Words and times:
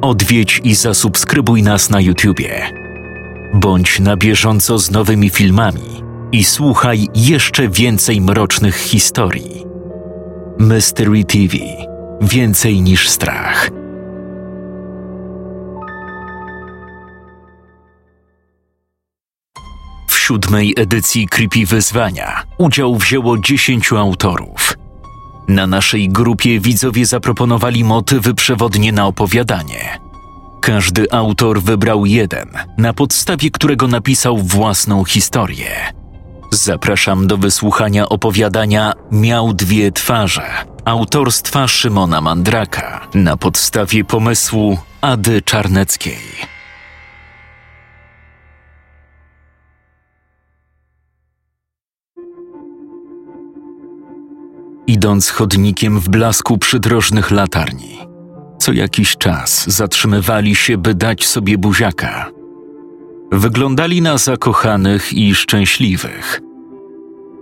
odwiedź 0.00 0.60
i 0.64 0.74
zasubskrybuj 0.74 1.62
nas 1.62 1.90
na 1.90 2.00
YouTubie. 2.00 2.70
Bądź 3.54 4.00
na 4.00 4.16
bieżąco 4.16 4.78
z 4.78 4.90
nowymi 4.90 5.30
filmami 5.30 6.02
i 6.32 6.44
słuchaj 6.44 7.08
jeszcze 7.14 7.68
więcej 7.68 8.20
mrocznych 8.20 8.76
historii. 8.76 9.64
Mystery 10.58 11.24
TV 11.24 11.56
Więcej 12.20 12.82
niż 12.82 13.08
strach. 13.08 13.70
W 20.08 20.18
siódmej 20.18 20.74
edycji 20.76 21.28
Creepy 21.28 21.66
Wyzwania 21.66 22.42
udział 22.58 22.96
wzięło 22.96 23.38
dziesięciu 23.38 23.96
autorów. 23.96 24.74
Na 25.50 25.66
naszej 25.66 26.08
grupie 26.08 26.60
widzowie 26.60 27.06
zaproponowali 27.06 27.84
motywy 27.84 28.34
przewodnie 28.34 28.92
na 28.92 29.06
opowiadanie. 29.06 29.98
Każdy 30.60 31.12
autor 31.12 31.62
wybrał 31.62 32.06
jeden, 32.06 32.48
na 32.78 32.92
podstawie 32.92 33.50
którego 33.50 33.88
napisał 33.88 34.38
własną 34.38 35.04
historię. 35.04 35.70
Zapraszam 36.50 37.26
do 37.26 37.36
wysłuchania 37.36 38.08
opowiadania 38.08 38.92
Miał 39.12 39.54
dwie 39.54 39.92
twarze 39.92 40.46
autorstwa 40.84 41.68
Szymona 41.68 42.20
Mandraka 42.20 43.08
na 43.14 43.36
podstawie 43.36 44.04
pomysłu 44.04 44.78
Ady 45.00 45.42
Czarneckiej. 45.42 46.59
Idąc 54.90 55.30
chodnikiem 55.30 56.00
w 56.00 56.08
blasku 56.08 56.58
przydrożnych 56.58 57.30
latarni, 57.30 57.98
co 58.58 58.72
jakiś 58.72 59.16
czas 59.16 59.70
zatrzymywali 59.70 60.54
się, 60.54 60.78
by 60.78 60.94
dać 60.94 61.26
sobie 61.26 61.58
buziaka. 61.58 62.30
Wyglądali 63.32 64.02
na 64.02 64.18
zakochanych 64.18 65.12
i 65.12 65.34
szczęśliwych. 65.34 66.40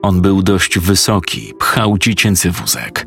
On 0.02 0.20
był 0.20 0.42
dość 0.42 0.78
wysoki, 0.78 1.52
pchał 1.58 1.98
dziecięcy 1.98 2.50
wózek. 2.50 3.06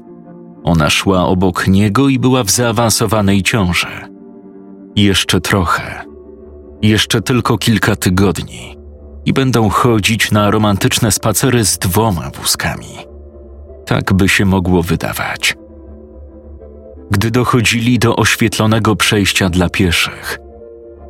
Ona 0.63 0.89
szła 0.89 1.25
obok 1.25 1.67
niego 1.67 2.09
i 2.09 2.19
była 2.19 2.43
w 2.43 2.51
zaawansowanej 2.51 3.43
ciąży. 3.43 4.09
Jeszcze 4.95 5.41
trochę, 5.41 6.05
jeszcze 6.81 7.21
tylko 7.21 7.57
kilka 7.57 7.95
tygodni 7.95 8.77
i 9.25 9.33
będą 9.33 9.69
chodzić 9.69 10.31
na 10.31 10.51
romantyczne 10.51 11.11
spacery 11.11 11.65
z 11.65 11.77
dwoma 11.77 12.31
wózkami. 12.41 13.10
Tak 13.85 14.13
by 14.13 14.29
się 14.29 14.45
mogło 14.45 14.83
wydawać. 14.83 15.55
Gdy 17.11 17.31
dochodzili 17.31 17.99
do 17.99 18.15
oświetlonego 18.15 18.95
przejścia 18.95 19.49
dla 19.49 19.69
pieszych, 19.69 20.39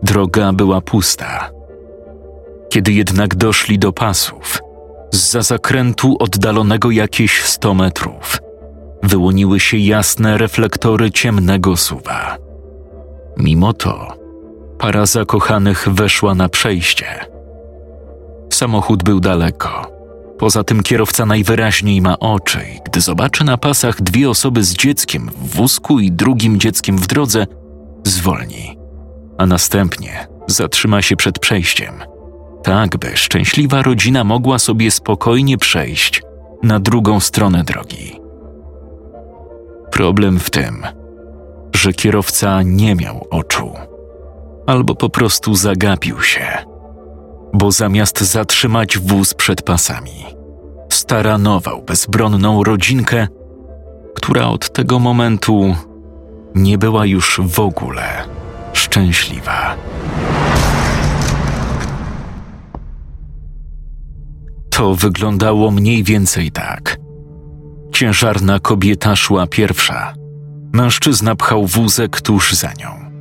droga 0.03 0.53
była 0.53 0.81
pusta. 0.81 1.49
Kiedy 2.69 2.93
jednak 2.93 3.35
doszli 3.35 3.79
do 3.79 3.93
pasów, 3.93 4.59
z 5.11 5.31
za 5.31 5.41
zakrętu 5.41 6.15
oddalonego 6.19 6.91
jakieś 6.91 7.43
sto 7.43 7.73
metrów, 7.73 8.37
wyłoniły 9.03 9.59
się 9.59 9.77
jasne 9.77 10.37
reflektory 10.37 11.11
ciemnego 11.11 11.77
suwa. 11.77 12.37
Mimo 13.37 13.73
to 13.73 14.21
para 14.81 15.05
zakochanych 15.05 15.89
weszła 15.89 16.35
na 16.35 16.49
przejście. 16.49 17.05
Samochód 18.53 19.03
był 19.03 19.19
daleko. 19.19 19.90
Poza 20.41 20.63
tym 20.63 20.83
kierowca 20.83 21.25
najwyraźniej 21.25 22.01
ma 22.01 22.19
oczy 22.19 22.59
i 22.75 22.79
gdy 22.85 23.01
zobaczy 23.01 23.43
na 23.43 23.57
pasach 23.57 24.01
dwie 24.01 24.29
osoby 24.29 24.63
z 24.63 24.73
dzieckiem 24.73 25.31
w 25.41 25.55
wózku 25.55 25.99
i 25.99 26.11
drugim 26.11 26.59
dzieckiem 26.59 26.97
w 26.97 27.07
drodze, 27.07 27.47
zwolni, 28.03 28.77
a 29.37 29.45
następnie 29.45 30.27
zatrzyma 30.47 31.01
się 31.01 31.15
przed 31.15 31.39
przejściem, 31.39 31.93
tak 32.63 32.97
by 32.97 33.17
szczęśliwa 33.17 33.81
rodzina 33.81 34.23
mogła 34.23 34.59
sobie 34.59 34.91
spokojnie 34.91 35.57
przejść 35.57 36.21
na 36.63 36.79
drugą 36.79 37.19
stronę 37.19 37.63
drogi. 37.63 38.19
Problem 39.91 40.39
w 40.39 40.49
tym, 40.49 40.83
że 41.75 41.93
kierowca 41.93 42.61
nie 42.61 42.95
miał 42.95 43.27
oczu, 43.31 43.73
albo 44.67 44.95
po 44.95 45.09
prostu 45.09 45.55
zagapił 45.55 46.21
się, 46.21 46.70
bo 47.53 47.71
zamiast 47.71 48.21
zatrzymać 48.21 48.97
wóz 48.97 49.33
przed 49.33 49.61
pasami, 49.61 50.25
staranował 50.89 51.81
bezbronną 51.81 52.63
rodzinkę, 52.63 53.27
która 54.15 54.47
od 54.47 54.73
tego 54.73 54.99
momentu 54.99 55.75
nie 56.55 56.77
była 56.77 57.05
już 57.05 57.41
w 57.43 57.59
ogóle 57.59 58.03
szczęśliwa. 58.73 59.75
To 64.69 64.95
wyglądało 64.95 65.71
mniej 65.71 66.03
więcej 66.03 66.51
tak– 66.51 66.97
Ciężarna 67.91 68.59
kobieta 68.59 69.15
szła 69.15 69.47
pierwsza. 69.47 70.13
Mężczyzna 70.73 71.35
pchał 71.35 71.65
wózek 71.65 72.21
tuż 72.21 72.53
za 72.53 72.73
nią. 72.73 73.11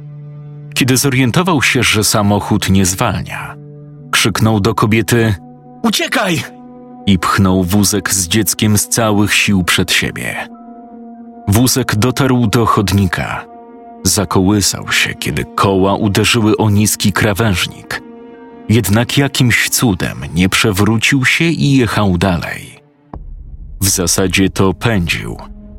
Kiedy 0.75 0.97
zorientował 0.97 1.63
się, 1.63 1.83
że 1.83 2.05
samochód 2.05 2.71
nie 2.71 2.87
zwalnia, 2.87 3.57
krzyknął 4.11 4.61
do 4.61 4.75
kobiety: 4.75 5.35
Uciekaj! 5.83 6.43
i 7.07 7.19
pchnął 7.19 7.65
wózek 7.65 8.15
z 8.15 8.29
dzieckiem 8.29 8.79
z 8.79 8.89
całych 8.89 9.35
sił 9.35 9.65
przed 9.65 9.93
siebie. 9.93 10.49
Wózek 11.49 11.95
dotarł 11.97 12.47
do 12.47 12.67
chodnika. 12.67 13.45
Zakołysał 14.05 14.93
się, 14.93 15.15
kiedy 15.15 15.45
koła 15.45 15.95
uderzyły 15.95 16.57
o 16.57 16.71
niski 16.71 17.13
krawężnik. 17.13 18.03
Jednak 18.69 19.19
jakimś 19.19 19.69
cudem 19.69 20.21
nie 20.35 20.49
przewrócił 20.49 21.25
się 21.25 21.45
i 21.45 21.77
jechał 21.77 22.19
dalej. 22.19 22.81
W 23.81 23.89
zasadzie 23.89 24.51
to 24.51 24.75
pędził, 24.75 25.37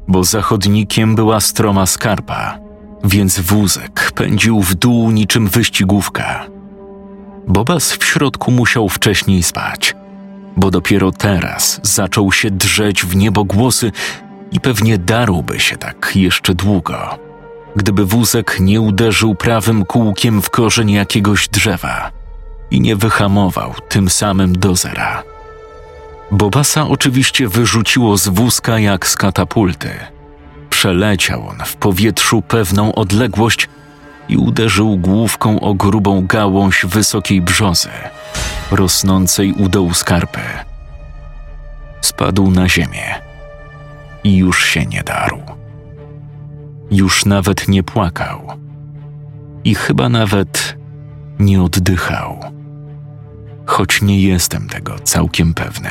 bo 0.07 0.23
za 0.23 0.41
chodnikiem 0.41 1.15
była 1.15 1.39
stroma 1.39 1.85
skarpa, 1.85 2.59
więc 3.03 3.39
wózek 3.39 4.11
pędził 4.15 4.61
w 4.61 4.75
dół 4.75 5.11
niczym 5.11 5.47
wyścigówka. 5.47 6.45
Bobas 7.47 7.94
w 7.94 8.03
środku 8.03 8.52
musiał 8.52 8.90
wcześniej 8.90 9.44
spać, 9.44 9.96
bo 10.57 10.72
dopiero 10.72 11.12
teraz 11.12 11.79
zaczął 11.84 12.31
się 12.31 12.52
drzeć 12.52 13.06
w 13.06 13.16
niebogłosy 13.16 13.91
i 14.52 14.59
pewnie 14.59 14.97
darłby 14.97 15.59
się 15.59 15.78
tak 15.78 16.12
jeszcze 16.16 16.53
długo, 16.53 17.19
gdyby 17.75 18.06
wózek 18.06 18.57
nie 18.59 18.81
uderzył 18.81 19.35
prawym 19.35 19.85
kółkiem 19.85 20.41
w 20.41 20.50
korzeń 20.50 20.91
jakiegoś 20.91 21.47
drzewa 21.47 22.12
i 22.72 22.81
nie 22.81 22.96
wyhamował 22.96 23.73
tym 23.90 24.09
samym 24.09 24.56
do 24.56 24.75
zera. 24.75 25.23
Bobasa 26.31 26.88
oczywiście 26.88 27.47
wyrzuciło 27.47 28.18
z 28.18 28.28
wózka 28.28 28.79
jak 28.79 29.08
z 29.08 29.16
katapulty. 29.16 29.90
Przeleciał 30.69 31.47
on 31.47 31.58
w 31.66 31.75
powietrzu 31.75 32.41
pewną 32.41 32.96
odległość 32.96 33.69
i 34.31 34.37
uderzył 34.37 34.97
główką 34.97 35.59
o 35.59 35.73
grubą 35.73 36.27
gałąź 36.27 36.85
wysokiej 36.85 37.41
brzozy, 37.41 37.89
rosnącej 38.71 39.53
u 39.53 39.69
dołu 39.69 39.93
skarpy. 39.93 40.39
Spadł 42.01 42.51
na 42.51 42.69
ziemię 42.69 43.21
i 44.23 44.37
już 44.37 44.65
się 44.65 44.85
nie 44.85 45.03
darł. 45.03 45.41
Już 46.91 47.25
nawet 47.25 47.67
nie 47.67 47.83
płakał 47.83 48.41
i 49.63 49.75
chyba 49.75 50.09
nawet 50.09 50.77
nie 51.39 51.61
oddychał, 51.61 52.39
choć 53.65 54.01
nie 54.01 54.21
jestem 54.21 54.67
tego 54.69 54.99
całkiem 54.99 55.53
pewny. 55.53 55.89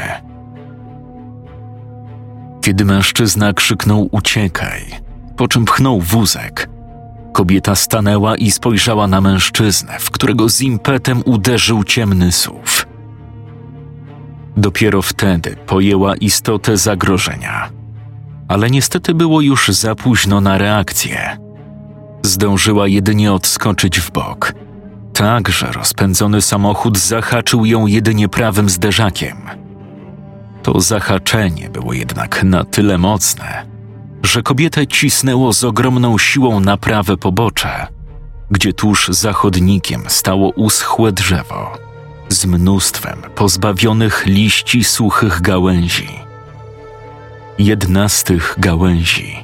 Kiedy 2.61 2.85
mężczyzna 2.85 3.53
krzyknął 3.53 4.09
uciekaj, 4.13 4.85
po 5.37 5.49
czym 5.49 5.65
pchnął 5.65 6.01
wózek, 6.01 6.69
kobieta 7.41 7.75
stanęła 7.75 8.37
i 8.37 8.51
spojrzała 8.51 9.07
na 9.07 9.21
mężczyznę, 9.21 9.99
w 9.99 10.11
którego 10.11 10.49
z 10.49 10.61
impetem 10.61 11.23
uderzył 11.25 11.85
ciemny 11.85 12.33
suw. 12.33 12.87
Dopiero 14.57 15.03
wtedy 15.03 15.57
pojęła 15.67 16.17
istotę 16.17 16.77
zagrożenia, 16.77 17.71
ale 18.49 18.71
niestety 18.71 19.15
było 19.15 19.41
już 19.41 19.69
za 19.69 19.95
późno 19.95 20.41
na 20.41 20.59
reakcję. 20.59 21.39
Zdążyła 22.23 22.89
jedynie 22.89 23.33
odskoczyć 23.33 24.01
w 24.01 24.11
bok, 24.11 24.53
tak 25.15 25.49
że 25.49 25.73
rozpędzony 25.73 26.43
samochód 26.43 26.99
zahaczył 26.99 27.67
ją 27.67 27.87
jedynie 27.87 28.29
prawym 28.29 28.69
zderzakiem– 28.69 29.37
to 30.63 30.81
zahaczenie 30.81 31.71
było 31.71 31.93
jednak 31.93 32.45
na 32.45 32.65
tyle 32.65 32.99
mocne, 32.99 33.67
że 34.23 34.43
kobietę 34.43 34.87
cisnęło 34.87 35.53
z 35.53 35.65
ogromną 35.65 36.19
siłą 36.19 36.61
na 36.61 36.77
prawe 36.77 37.17
pobocze, 37.17 37.87
gdzie 38.51 38.73
tuż 38.73 39.09
za 39.09 39.33
chodnikiem 39.33 40.03
stało 40.09 40.51
uschłe 40.51 41.13
drzewo 41.13 41.73
z 42.29 42.47
mnóstwem 42.47 43.23
pozbawionych 43.35 44.27
liści 44.27 44.85
suchych 44.85 45.41
gałęzi. 45.41 46.09
Jedna 47.59 48.09
z 48.09 48.25
tych 48.25 48.55
gałęzi, 48.59 49.37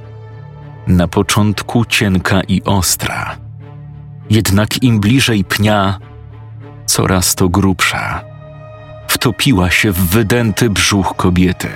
na 0.87 1.09
początku 1.09 1.85
cienka 1.85 2.41
i 2.49 2.63
ostra, 2.63 3.37
Jednak 4.31 4.83
im 4.83 5.01
bliżej 5.01 5.45
pnia, 5.45 5.99
coraz 6.87 7.35
to 7.35 7.49
grubsza. 7.49 8.25
Wtopiła 9.09 9.71
się 9.71 9.93
w 9.93 9.99
wydęty 9.99 10.71
brzuch 10.71 11.17
kobiety, 11.17 11.69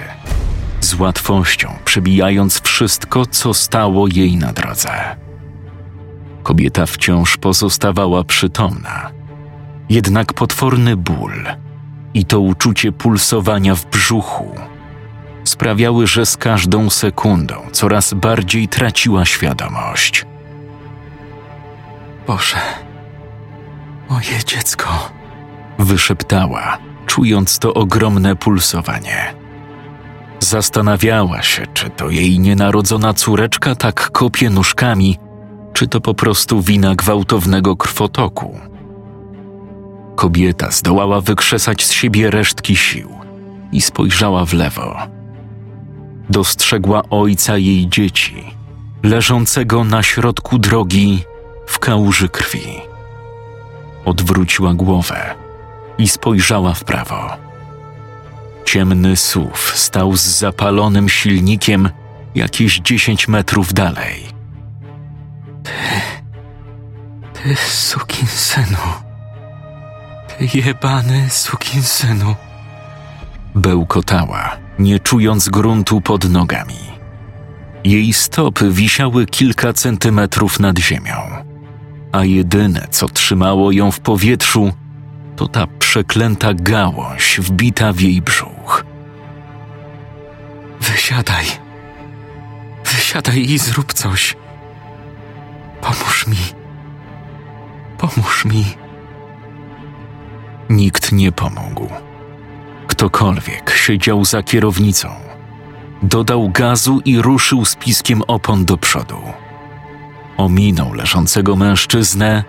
z 0.81 0.94
łatwością 0.94 1.69
przebijając 1.85 2.61
wszystko, 2.61 3.27
co 3.27 3.55
stało 3.55 4.06
jej 4.09 4.37
na 4.37 4.53
drodze. 4.53 5.17
Kobieta 6.43 6.87
wciąż 6.87 7.37
pozostawała 7.37 8.25
przytomna, 8.25 9.11
jednak 9.88 10.32
potworny 10.32 10.97
ból 10.97 11.32
i 12.15 12.25
to 12.25 12.41
uczucie 12.41 12.93
pulsowania 12.93 13.75
w 13.75 13.87
brzuchu 13.87 14.55
sprawiały, 15.44 16.06
że 16.06 16.27
z 16.27 16.37
każdą 16.37 16.91
sekundą 16.91 17.55
coraz 17.73 18.15
bardziej 18.15 18.69
traciła 18.69 19.25
świadomość. 19.25 20.26
Boże, 22.26 22.56
moje 24.11 24.44
dziecko, 24.47 25.11
wyszeptała, 25.79 26.79
czując 27.06 27.59
to 27.59 27.75
ogromne 27.75 28.37
pulsowanie. 28.37 29.39
Zastanawiała 30.50 31.43
się, 31.43 31.67
czy 31.75 31.91
to 31.91 32.11
jej 32.11 32.38
nienarodzona 32.38 33.14
córeczka 33.14 33.75
tak 33.75 34.11
kopie 34.11 34.50
nóżkami, 34.50 35.19
czy 35.73 35.88
to 35.88 36.00
po 36.00 36.14
prostu 36.14 36.62
wina 36.62 36.94
gwałtownego 36.94 37.76
krwotoku. 37.76 38.61
Kobieta 40.17 40.70
zdołała 40.70 41.20
wykrzesać 41.20 41.85
z 41.85 41.93
siebie 41.93 42.31
resztki 42.31 42.76
sił 42.76 43.08
i 43.73 43.81
spojrzała 43.81 44.44
w 44.44 44.52
lewo. 44.52 44.97
Dostrzegła 46.31 47.02
ojca 47.11 47.58
jej 47.58 47.88
dzieci, 47.88 48.44
leżącego 49.02 49.85
na 49.85 50.02
środku 50.02 50.58
drogi 50.58 51.23
w 51.67 51.79
kałuży 51.79 52.29
krwi. 52.29 52.81
Odwróciła 54.05 54.75
głowę 54.75 55.35
i 55.99 56.08
spojrzała 56.08 56.75
w 56.75 56.85
prawo. 56.85 57.50
Ciemny 58.72 59.17
SUV 59.17 59.58
stał 59.75 60.17
z 60.17 60.22
zapalonym 60.22 61.08
silnikiem 61.08 61.90
jakieś 62.34 62.81
dziesięć 62.81 63.28
metrów 63.28 63.75
dalej. 63.75 64.26
Ty, 65.62 65.70
ty 67.32 67.56
sukinsynu, 67.56 68.76
ty 70.28 70.58
jebany 70.58 71.31
sukinsynu, 71.31 72.34
bełkotała, 73.55 74.56
nie 74.78 75.00
czując 75.00 75.49
gruntu 75.49 76.00
pod 76.00 76.31
nogami. 76.31 76.78
Jej 77.84 78.12
stopy 78.12 78.70
wisiały 78.70 79.26
kilka 79.26 79.73
centymetrów 79.73 80.61
nad 80.61 80.78
ziemią, 80.78 81.16
a 82.12 82.25
jedyne, 82.25 82.87
co 82.90 83.08
trzymało 83.08 83.73
ją 83.73 83.90
w 83.90 84.00
powietrzu, 84.00 84.73
to 85.40 85.48
ta 85.48 85.66
przeklęta 85.78 86.54
gałąź 86.54 87.40
wbita 87.40 87.92
w 87.92 88.00
jej 88.00 88.22
brzuch. 88.22 88.84
Wysiadaj. 90.81 91.44
Wysiadaj 92.84 93.38
i 93.38 93.58
zrób 93.58 93.92
coś. 93.92 94.37
Pomóż 95.81 96.26
mi. 96.26 96.37
Pomóż 97.98 98.44
mi. 98.44 98.64
Nikt 100.70 101.12
nie 101.12 101.32
pomógł. 101.32 101.88
Ktokolwiek 102.87 103.70
siedział 103.70 104.25
za 104.25 104.42
kierownicą, 104.42 105.08
dodał 106.02 106.50
gazu 106.50 107.00
i 107.04 107.22
ruszył 107.22 107.64
z 107.64 107.76
piskiem 107.76 108.22
opon 108.26 108.64
do 108.64 108.76
przodu. 108.76 109.22
Ominął 110.37 110.94
leżącego 110.94 111.56
mężczyznę 111.56 112.44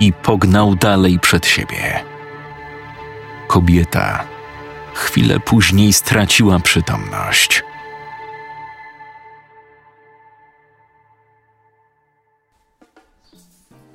i 0.00 0.12
pognał 0.12 0.74
dalej 0.74 1.18
przed 1.18 1.46
siebie. 1.46 2.17
Kobieta 3.48 4.24
chwilę 4.94 5.40
później 5.40 5.92
straciła 5.92 6.60
przytomność. 6.60 7.62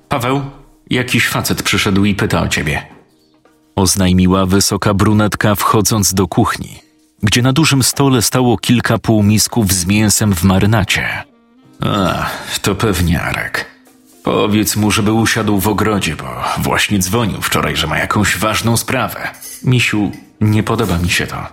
Paweł, 0.08 0.42
jakiś 0.90 1.28
facet 1.28 1.62
przyszedł 1.62 2.04
i 2.04 2.14
pyta 2.14 2.42
o 2.42 2.48
ciebie. 2.48 2.86
Oznajmiła 3.76 4.46
wysoka 4.46 4.94
brunetka, 4.94 5.54
wchodząc 5.54 6.14
do 6.14 6.28
kuchni, 6.28 6.80
gdzie 7.22 7.42
na 7.42 7.52
dużym 7.52 7.82
stole 7.82 8.22
stało 8.22 8.58
kilka 8.58 8.98
półmisków 8.98 9.72
z 9.72 9.86
mięsem 9.86 10.34
w 10.34 10.42
marynacie. 10.42 11.24
A, 11.80 12.26
to 12.62 12.74
pewnie 12.74 13.22
Arek. 13.22 13.73
Powiedz 14.24 14.76
mu, 14.76 14.90
żeby 14.90 15.12
usiadł 15.12 15.60
w 15.60 15.68
ogrodzie, 15.68 16.16
bo 16.16 16.44
właśnie 16.58 16.98
dzwonił 16.98 17.42
wczoraj, 17.42 17.76
że 17.76 17.86
ma 17.86 17.98
jakąś 17.98 18.36
ważną 18.36 18.76
sprawę. 18.76 19.30
Misiu, 19.64 20.12
nie 20.40 20.62
podoba 20.62 20.98
mi 20.98 21.10
się 21.10 21.26
to. 21.26 21.46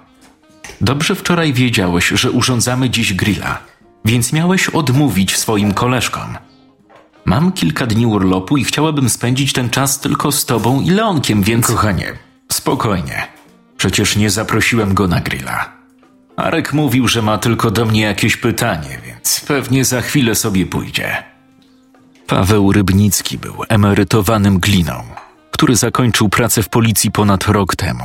Dobrze 0.81 1.15
wczoraj 1.15 1.53
wiedziałeś, 1.53 2.07
że 2.07 2.31
urządzamy 2.31 2.89
dziś 2.89 3.13
grilla, 3.13 3.57
więc 4.06 4.33
miałeś 4.33 4.69
odmówić 4.69 5.38
swoim 5.38 5.73
koleżkom. 5.73 6.38
Mam 7.25 7.51
kilka 7.51 7.88
dni 7.88 8.06
urlopu 8.06 8.57
i 8.57 8.63
chciałabym 8.63 9.09
spędzić 9.09 9.53
ten 9.53 9.69
czas 9.69 10.00
tylko 10.00 10.31
z 10.31 10.45
tobą 10.45 10.81
i 10.81 10.89
Leonkiem, 10.89 11.44
więc... 11.44 11.67
Kochanie, 11.67 12.13
spokojnie. 12.51 13.27
Przecież 13.77 14.15
nie 14.15 14.29
zaprosiłem 14.29 14.94
go 14.94 15.07
na 15.07 15.19
grilla. 15.19 15.71
Arek 16.35 16.74
mówił, 16.74 17.07
że 17.07 17.21
ma 17.21 17.38
tylko 17.38 17.71
do 17.71 17.85
mnie 17.85 18.01
jakieś 18.01 18.38
pytanie, 18.38 19.01
więc 19.06 19.41
pewnie 19.47 19.85
za 19.85 20.01
chwilę 20.01 20.35
sobie 20.35 20.65
pójdzie. 20.65 21.31
Paweł 22.31 22.72
Rybnicki 22.72 23.38
był 23.38 23.54
emerytowanym 23.69 24.60
gliną, 24.60 25.04
który 25.51 25.75
zakończył 25.75 26.30
pracę 26.30 26.63
w 26.63 26.69
policji 26.69 27.12
ponad 27.12 27.44
rok 27.48 27.75
temu. 27.75 28.04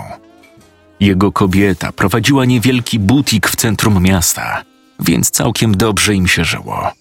Jego 1.01 1.33
kobieta 1.33 1.93
prowadziła 1.93 2.45
niewielki 2.45 2.99
butik 2.99 3.49
w 3.49 3.57
centrum 3.57 4.03
miasta, 4.03 4.63
więc 5.01 5.31
całkiem 5.31 5.77
dobrze 5.77 6.15
im 6.15 6.27
się 6.29 6.45
żyło. 6.45 6.93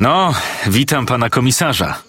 No, 0.00 0.34
witam 0.66 1.06
pana 1.06 1.30
komisarza. 1.30 2.02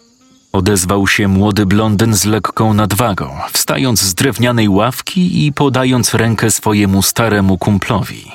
Odezwał 0.52 1.08
się 1.08 1.28
młody 1.28 1.66
blondyn 1.66 2.14
z 2.14 2.26
lekką 2.26 2.74
nadwagą, 2.74 3.40
wstając 3.54 4.02
z 4.02 4.14
drewnianej 4.14 4.70
ławki 4.70 5.46
i 5.46 5.54
podając 5.54 6.14
rękę 6.14 6.52
swojemu 6.52 7.02
staremu 7.02 7.58
kumplowi. 7.58 8.32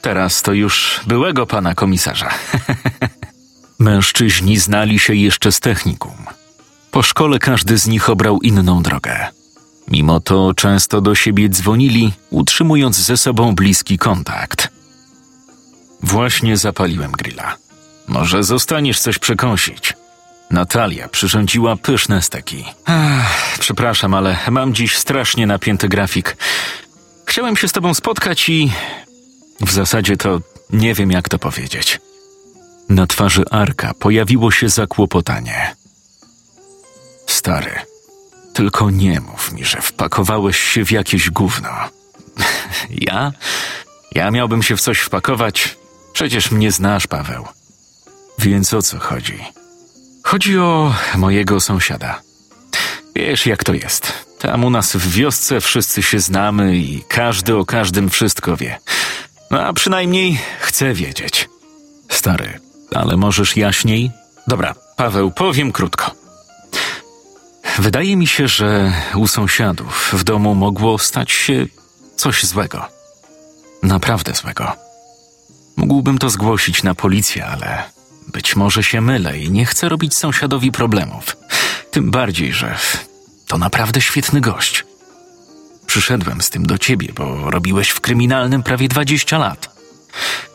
Teraz 0.00 0.42
to 0.42 0.52
już 0.52 1.00
byłego 1.06 1.46
pana 1.46 1.74
komisarza. 1.74 2.30
Mężczyźni 3.78 4.58
znali 4.58 4.98
się 4.98 5.14
jeszcze 5.14 5.52
z 5.52 5.60
technikum. 5.60 6.16
Po 6.90 7.02
szkole 7.02 7.38
każdy 7.38 7.78
z 7.78 7.86
nich 7.86 8.10
obrał 8.10 8.38
inną 8.40 8.82
drogę. 8.82 9.26
Mimo 9.88 10.20
to 10.20 10.54
często 10.54 11.00
do 11.00 11.14
siebie 11.14 11.48
dzwonili, 11.48 12.12
utrzymując 12.30 12.96
ze 12.96 13.16
sobą 13.16 13.54
bliski 13.54 13.98
kontakt. 13.98 14.68
Właśnie 16.02 16.56
zapaliłem 16.56 17.12
grilla. 17.12 17.56
Może 18.06 18.44
zostaniesz 18.44 19.00
coś 19.00 19.18
przekąsić. 19.18 19.94
Natalia 20.50 21.08
przyrządziła 21.08 21.76
pyszne 21.76 22.22
steki. 22.22 22.64
Ach, 22.84 23.58
przepraszam, 23.58 24.14
ale 24.14 24.38
mam 24.50 24.74
dziś 24.74 24.96
strasznie 24.96 25.46
napięty 25.46 25.88
grafik. 25.88 26.36
Chciałem 27.26 27.56
się 27.56 27.68
z 27.68 27.72
tobą 27.72 27.94
spotkać 27.94 28.48
i. 28.48 28.72
W 29.60 29.72
zasadzie 29.72 30.16
to 30.16 30.40
nie 30.70 30.94
wiem, 30.94 31.10
jak 31.10 31.28
to 31.28 31.38
powiedzieć. 31.38 32.00
Na 32.88 33.06
twarzy 33.06 33.42
Arka 33.50 33.94
pojawiło 33.94 34.50
się 34.50 34.68
zakłopotanie. 34.68 35.76
Stary, 37.26 37.70
tylko 38.54 38.90
nie 38.90 39.20
mów 39.20 39.52
mi, 39.52 39.64
że 39.64 39.82
wpakowałeś 39.82 40.58
się 40.58 40.84
w 40.84 40.90
jakieś 40.90 41.30
gówno. 41.30 41.70
ja? 43.08 43.32
Ja 44.12 44.30
miałbym 44.30 44.62
się 44.62 44.76
w 44.76 44.80
coś 44.80 44.98
wpakować? 44.98 45.76
Przecież 46.12 46.50
mnie 46.50 46.72
znasz, 46.72 47.06
Paweł. 47.06 47.44
Więc 48.38 48.74
o 48.74 48.82
co 48.82 48.98
chodzi? 48.98 49.38
Chodzi 50.22 50.58
o 50.58 50.94
mojego 51.14 51.60
sąsiada. 51.60 52.20
Wiesz, 53.16 53.46
jak 53.46 53.64
to 53.64 53.74
jest. 53.74 54.12
Tam 54.38 54.64
u 54.64 54.70
nas 54.70 54.96
w 54.96 55.10
wiosce 55.10 55.60
wszyscy 55.60 56.02
się 56.02 56.20
znamy 56.20 56.76
i 56.76 57.04
każdy 57.08 57.56
o 57.56 57.64
każdym 57.64 58.10
wszystko 58.10 58.56
wie. 58.56 58.78
No 59.50 59.62
a 59.62 59.72
przynajmniej 59.72 60.38
chcę 60.60 60.94
wiedzieć. 60.94 61.48
Stary, 62.08 62.60
ale 62.94 63.16
możesz 63.16 63.56
jaśniej? 63.56 64.10
Dobra, 64.46 64.74
Paweł, 64.96 65.30
powiem 65.30 65.72
krótko. 65.72 66.10
Wydaje 67.78 68.16
mi 68.16 68.26
się, 68.26 68.48
że 68.48 68.92
u 69.14 69.26
sąsiadów 69.26 70.10
w 70.12 70.24
domu 70.24 70.54
mogło 70.54 70.98
stać 70.98 71.32
się 71.32 71.66
coś 72.16 72.44
złego. 72.44 72.88
Naprawdę 73.82 74.32
złego. 74.34 74.72
Mógłbym 75.76 76.18
to 76.18 76.30
zgłosić 76.30 76.82
na 76.82 76.94
policję, 76.94 77.46
ale 77.46 77.82
być 78.32 78.56
może 78.56 78.82
się 78.82 79.00
mylę 79.00 79.38
i 79.38 79.50
nie 79.50 79.66
chcę 79.66 79.88
robić 79.88 80.14
sąsiadowi 80.14 80.72
problemów. 80.72 81.36
Tym 81.90 82.10
bardziej, 82.10 82.52
że 82.52 82.76
to 83.46 83.58
naprawdę 83.58 84.00
świetny 84.00 84.40
gość. 84.40 84.84
Przyszedłem 85.86 86.42
z 86.42 86.50
tym 86.50 86.66
do 86.66 86.78
ciebie, 86.78 87.08
bo 87.14 87.50
robiłeś 87.50 87.90
w 87.90 88.00
kryminalnym 88.00 88.62
prawie 88.62 88.88
20 88.88 89.38
lat. 89.38 89.76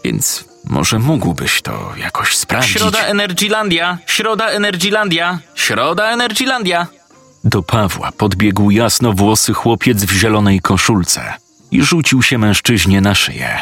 Więc 0.04 0.46
Może 0.70 1.00
mógłbyś 1.00 1.62
to 1.62 1.94
jakoś 1.98 2.36
sprawdzić? 2.38 2.72
Środa 2.72 3.00
Energylandia! 3.00 3.98
Środa 4.06 4.48
Energylandia! 4.48 5.40
Środa 5.56 6.12
Energylandia! 6.12 6.88
Do 7.44 7.64
Pawła 7.64 8.12
podbiegł 8.12 8.72
jasnowłosy 8.72 9.54
chłopiec 9.54 10.06
w 10.06 10.12
zielonej 10.12 10.60
koszulce 10.60 11.34
i 11.72 11.84
rzucił 11.84 12.24
się 12.24 12.38
mężczyźnie 12.38 13.02
na 13.02 13.16
szyję. 13.16 13.60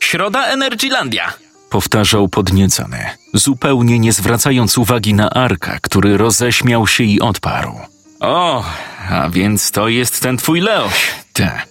Środa 0.00 0.46
Energylandia! 0.46 1.32
Powtarzał 1.70 2.28
podniecony, 2.28 3.04
zupełnie 3.34 3.98
nie 3.98 4.12
zwracając 4.12 4.78
uwagi 4.78 5.14
na 5.14 5.30
Arka, 5.30 5.78
który 5.82 6.16
roześmiał 6.16 6.86
się 6.86 7.04
i 7.04 7.20
odparł. 7.20 7.80
O, 8.20 8.64
a 9.10 9.30
więc 9.30 9.70
to 9.70 9.88
jest 9.88 10.20
ten 10.20 10.36
twój 10.36 10.60
Leoś. 10.60 11.10
Te. 11.32 11.62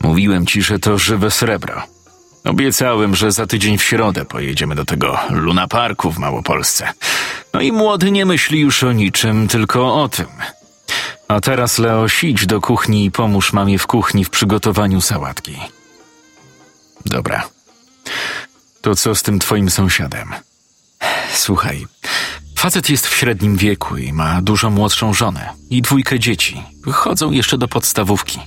Mówiłem 0.00 0.46
ci, 0.46 0.62
że 0.62 0.78
to 0.78 0.98
żywe 0.98 1.30
srebro. 1.30 1.93
Obiecałem, 2.44 3.14
że 3.14 3.32
za 3.32 3.46
tydzień 3.46 3.78
w 3.78 3.82
środę 3.82 4.24
pojedziemy 4.24 4.74
do 4.74 4.84
tego 4.84 5.18
Luna 5.30 5.68
Parku 5.68 6.10
w 6.10 6.18
Małopolsce. 6.18 6.92
No 7.54 7.60
i 7.60 7.72
młody 7.72 8.10
nie 8.10 8.26
myśli 8.26 8.60
już 8.60 8.84
o 8.84 8.92
niczym, 8.92 9.48
tylko 9.48 10.02
o 10.02 10.08
tym. 10.08 10.26
A 11.28 11.40
teraz, 11.40 11.78
Leo, 11.78 12.06
idź 12.22 12.46
do 12.46 12.60
kuchni 12.60 13.04
i 13.04 13.10
pomóż 13.10 13.52
mamie 13.52 13.78
w 13.78 13.86
kuchni 13.86 14.24
w 14.24 14.30
przygotowaniu 14.30 15.00
sałatki. 15.00 15.56
Dobra. 17.06 17.48
To 18.80 18.94
co 18.94 19.14
z 19.14 19.22
tym 19.22 19.38
twoim 19.38 19.70
sąsiadem? 19.70 20.32
Słuchaj, 21.34 21.86
facet 22.56 22.90
jest 22.90 23.06
w 23.06 23.14
średnim 23.14 23.56
wieku 23.56 23.96
i 23.96 24.12
ma 24.12 24.42
dużo 24.42 24.70
młodszą 24.70 25.14
żonę 25.14 25.48
i 25.70 25.82
dwójkę 25.82 26.18
dzieci. 26.18 26.62
Chodzą 26.92 27.30
jeszcze 27.30 27.58
do 27.58 27.68
podstawówki. 27.68 28.40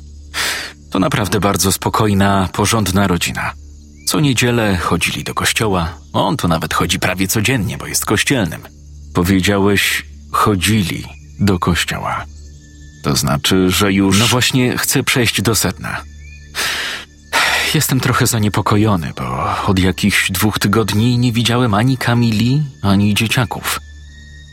To 0.92 1.00
naprawdę 1.00 1.39
bardzo 1.39 1.72
spokojna, 1.72 2.50
porządna 2.54 3.08
rodzina. 3.08 3.54
Co 4.08 4.20
niedzielę 4.20 4.78
chodzili 4.78 5.24
do 5.24 5.34
kościoła. 5.34 5.94
On 6.14 6.38
to 6.38 6.48
nawet 6.48 6.74
chodzi 6.74 7.00
prawie 7.00 7.28
codziennie, 7.28 7.78
bo 7.78 7.88
jest 7.88 8.06
kościelnym. 8.06 8.62
Powiedziałeś, 9.14 10.06
chodzili 10.32 11.04
do 11.40 11.60
kościoła. 11.60 12.26
To 13.04 13.16
znaczy, 13.16 13.70
że 13.70 13.94
już. 13.94 14.20
No 14.20 14.28
właśnie, 14.28 14.78
chcę 14.78 15.04
przejść 15.04 15.42
do 15.42 15.56
sedna. 15.56 16.04
Jestem 17.74 18.00
trochę 18.00 18.28
zaniepokojony, 18.28 19.12
bo 19.18 19.56
od 19.68 19.80
jakichś 19.80 20.32
dwóch 20.32 20.60
tygodni 20.60 21.18
nie 21.18 21.32
widziałem 21.32 21.74
ani 21.74 21.98
Kamili, 21.98 22.64
ani 22.82 23.14
dzieciaków. 23.14 23.80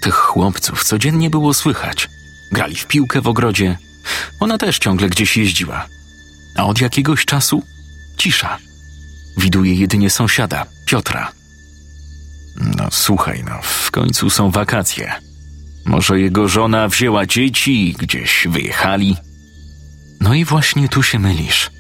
Tych 0.02 0.14
chłopców 0.14 0.84
codziennie 0.84 1.30
było 1.30 1.54
słychać. 1.54 2.08
Grali 2.52 2.76
w 2.76 2.86
piłkę 2.86 3.20
w 3.20 3.28
ogrodzie. 3.28 3.78
Ona 4.40 4.58
też 4.58 4.78
ciągle 4.78 5.08
gdzieś 5.08 5.36
jeździła. 5.36 5.86
A 6.56 6.64
od 6.64 6.80
jakiegoś 6.80 7.24
czasu 7.24 7.62
cisza. 8.16 8.58
Widuje 9.36 9.74
jedynie 9.74 10.10
sąsiada, 10.10 10.66
Piotra. 10.86 11.32
No 12.56 12.88
słuchaj, 12.90 13.44
no 13.44 13.62
w 13.62 13.90
końcu 13.90 14.30
są 14.30 14.50
wakacje. 14.50 15.12
Może 15.84 16.20
jego 16.20 16.48
żona 16.48 16.88
wzięła 16.88 17.26
dzieci 17.26 17.88
i 17.88 17.92
gdzieś 17.92 18.46
wyjechali? 18.50 19.16
No 20.20 20.34
i 20.34 20.44
właśnie 20.44 20.88
tu 20.88 21.02
się 21.02 21.18
mylisz. 21.18 21.70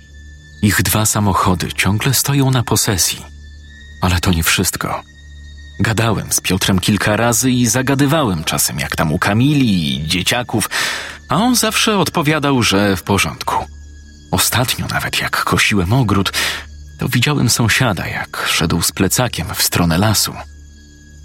Ich 0.62 0.82
dwa 0.82 1.06
samochody 1.06 1.72
ciągle 1.72 2.14
stoją 2.14 2.50
na 2.50 2.62
posesji. 2.62 3.22
Ale 4.02 4.20
to 4.20 4.30
nie 4.30 4.42
wszystko. 4.42 5.02
Gadałem 5.80 6.32
z 6.32 6.40
Piotrem 6.40 6.78
kilka 6.78 7.16
razy 7.16 7.50
i 7.50 7.66
zagadywałem 7.66 8.44
czasem, 8.44 8.78
jak 8.78 8.96
tam 8.96 9.12
u 9.12 9.18
Kamili 9.18 9.96
i 9.96 10.06
dzieciaków, 10.06 10.70
a 11.28 11.36
on 11.36 11.56
zawsze 11.56 11.98
odpowiadał, 11.98 12.62
że 12.62 12.96
w 12.96 13.02
porządku. 13.02 13.54
Ostatnio 14.30 14.86
nawet 14.86 15.20
jak 15.20 15.44
kosiłem 15.44 15.92
ogród, 15.92 16.32
to 17.04 17.08
widziałem 17.08 17.50
sąsiada, 17.50 18.06
jak 18.06 18.46
szedł 18.48 18.82
z 18.82 18.92
plecakiem 18.92 19.46
w 19.54 19.62
stronę 19.62 19.98
lasu. 19.98 20.34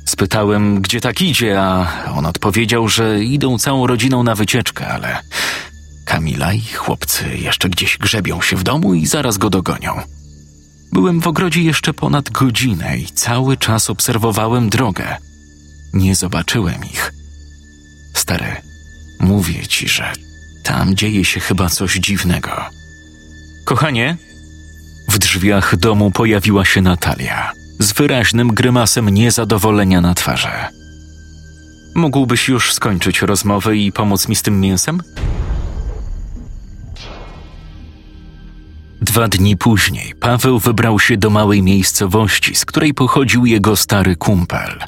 Spytałem, 0.06 0.82
gdzie 0.82 1.02
tak 1.02 1.22
idzie, 1.22 1.62
a 1.62 1.88
on 2.16 2.26
odpowiedział, 2.26 2.88
że 2.88 3.24
idą 3.24 3.58
całą 3.58 3.88
rodziną 3.88 4.24
na 4.24 4.36
wycieczkę, 4.36 4.88
ale 4.88 5.22
Kamila 6.06 6.54
i 6.54 6.62
chłopcy 6.62 7.38
jeszcze 7.38 7.70
gdzieś 7.70 7.98
grzebią 7.98 8.42
się 8.42 8.56
w 8.56 8.64
domu 8.64 8.94
i 8.94 9.08
zaraz 9.08 9.38
go 9.38 9.50
dogonią. 9.50 10.02
Byłem 10.94 11.22
w 11.22 11.28
ogrodzie 11.28 11.62
jeszcze 11.62 11.94
ponad 11.94 12.30
godzinę 12.30 12.98
i 12.98 13.06
cały 13.06 13.58
czas 13.58 13.90
obserwowałem 13.90 14.70
drogę. 14.70 15.18
Nie 15.94 16.16
zobaczyłem 16.16 16.86
ich. 16.86 17.14
Stary, 18.14 18.56
mówię 19.20 19.68
ci, 19.68 19.90
że 19.90 20.14
tam 20.64 20.96
dzieje 20.96 21.26
się 21.26 21.40
chyba 21.40 21.70
coś 21.70 21.96
dziwnego. 21.96 22.52
Kochanie, 23.66 24.18
W 25.10 25.18
drzwiach 25.18 25.76
domu 25.76 26.12
pojawiła 26.12 26.66
się 26.66 26.82
Natalia 26.82 27.52
z 27.80 27.94
wyraźnym 27.94 28.48
grymasem 28.48 29.10
niezadowolenia 29.10 30.02
na 30.02 30.14
twarzy. 30.14 30.48
Mógłbyś 31.96 32.48
już 32.48 32.74
skończyć 32.74 33.22
rozmowę 33.22 33.78
i 33.78 33.92
pomóc 33.92 34.28
mi 34.28 34.36
z 34.36 34.42
tym 34.42 34.60
mięsem? 34.60 35.02
Dwa 39.02 39.28
dni 39.28 39.58
później 39.58 40.14
Paweł 40.20 40.60
wybrał 40.60 41.00
się 41.00 41.18
do 41.18 41.30
małej 41.30 41.62
miejscowości, 41.62 42.56
z 42.56 42.66
której 42.66 42.94
pochodził 42.94 43.46
jego 43.46 43.76
stary 43.76 44.16
kumpel. 44.16 44.80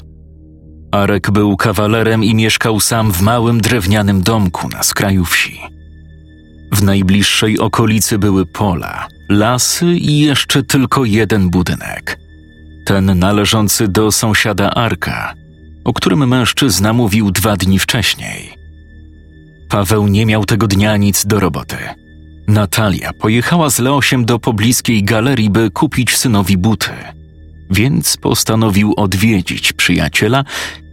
Arek 0.92 1.30
był 1.30 1.56
kawalerem 1.56 2.24
i 2.24 2.34
mieszkał 2.34 2.80
sam 2.80 3.12
w 3.12 3.20
małym 3.20 3.60
drewnianym 3.60 4.22
domku 4.22 4.68
na 4.68 4.82
skraju 4.82 5.24
wsi. 5.24 5.60
W 6.72 6.82
najbliższej 6.82 7.58
okolicy 7.58 8.18
były 8.18 8.46
pola, 8.46 9.08
lasy 9.28 9.86
i 9.86 10.18
jeszcze 10.18 10.62
tylko 10.62 11.04
jeden 11.04 11.50
budynek. 11.50 12.18
Ten 12.86 13.18
należący 13.18 13.88
do 13.88 14.12
sąsiada 14.12 14.70
Arka, 14.70 15.34
o 15.84 15.92
którym 15.92 16.28
mężczyzna 16.28 16.92
mówił 16.92 17.30
dwa 17.30 17.56
dni 17.56 17.78
wcześniej. 17.78 18.54
Paweł 19.68 20.06
nie 20.06 20.26
miał 20.26 20.44
tego 20.44 20.66
dnia 20.68 20.96
nic 20.96 21.26
do 21.26 21.40
roboty. 21.40 21.76
Natalia 22.48 23.12
pojechała 23.12 23.70
z 23.70 23.78
Leosiem 23.78 24.24
do 24.24 24.38
pobliskiej 24.38 25.04
galerii, 25.04 25.50
by 25.50 25.70
kupić 25.70 26.16
synowi 26.16 26.58
buty, 26.58 26.90
więc 27.70 28.16
postanowił 28.16 28.94
odwiedzić 28.96 29.72
przyjaciela 29.72 30.44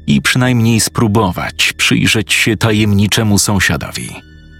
i 0.07 0.21
przynajmniej 0.21 0.79
spróbować 0.79 1.73
przyjrzeć 1.73 2.33
się 2.33 2.57
tajemniczemu 2.57 3.39
sąsiadowi, 3.39 4.09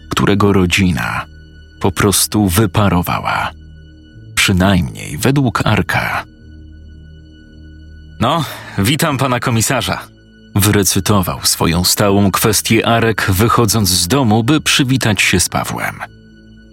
którego 0.10 0.54
rodzina 0.54 1.26
po 1.82 1.92
prostu 1.92 2.48
wyparowała. 2.48 3.59
Przynajmniej 4.50 5.18
według 5.18 5.62
Arka. 5.65 6.25
no, 8.20 8.44
witam 8.77 9.18
pana 9.18 9.39
komisarza. 9.39 10.00
Wyrecytował 10.56 11.39
swoją 11.44 11.84
stałą 11.84 12.32
kwestię 12.32 12.88
Arek, 12.88 13.25
wychodząc 13.32 13.89
z 13.89 14.08
domu, 14.08 14.44
by 14.44 14.62
przywitać 14.62 15.22
się 15.22 15.39
z 15.39 15.50
Pawłem. 15.50 16.00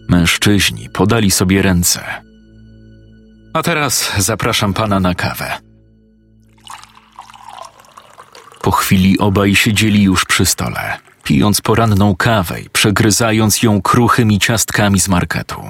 Mężczyźni 0.08 0.90
podali 0.90 1.30
sobie 1.30 1.62
ręce. 1.62 2.04
A 3.52 3.62
teraz 3.62 4.12
zapraszam 4.18 4.74
pana 4.74 5.00
na 5.00 5.14
kawę. 5.14 5.58
Po 8.62 8.70
chwili 8.70 9.18
obaj 9.18 9.54
siedzieli 9.54 10.02
już 10.02 10.24
przy 10.24 10.46
stole, 10.46 10.98
pijąc 11.24 11.60
poranną 11.60 12.16
kawę 12.16 12.60
i 12.60 12.70
przegryzając 12.70 13.62
ją 13.62 13.82
kruchymi 13.82 14.38
ciastkami 14.38 15.00
z 15.00 15.08
marketu. 15.08 15.62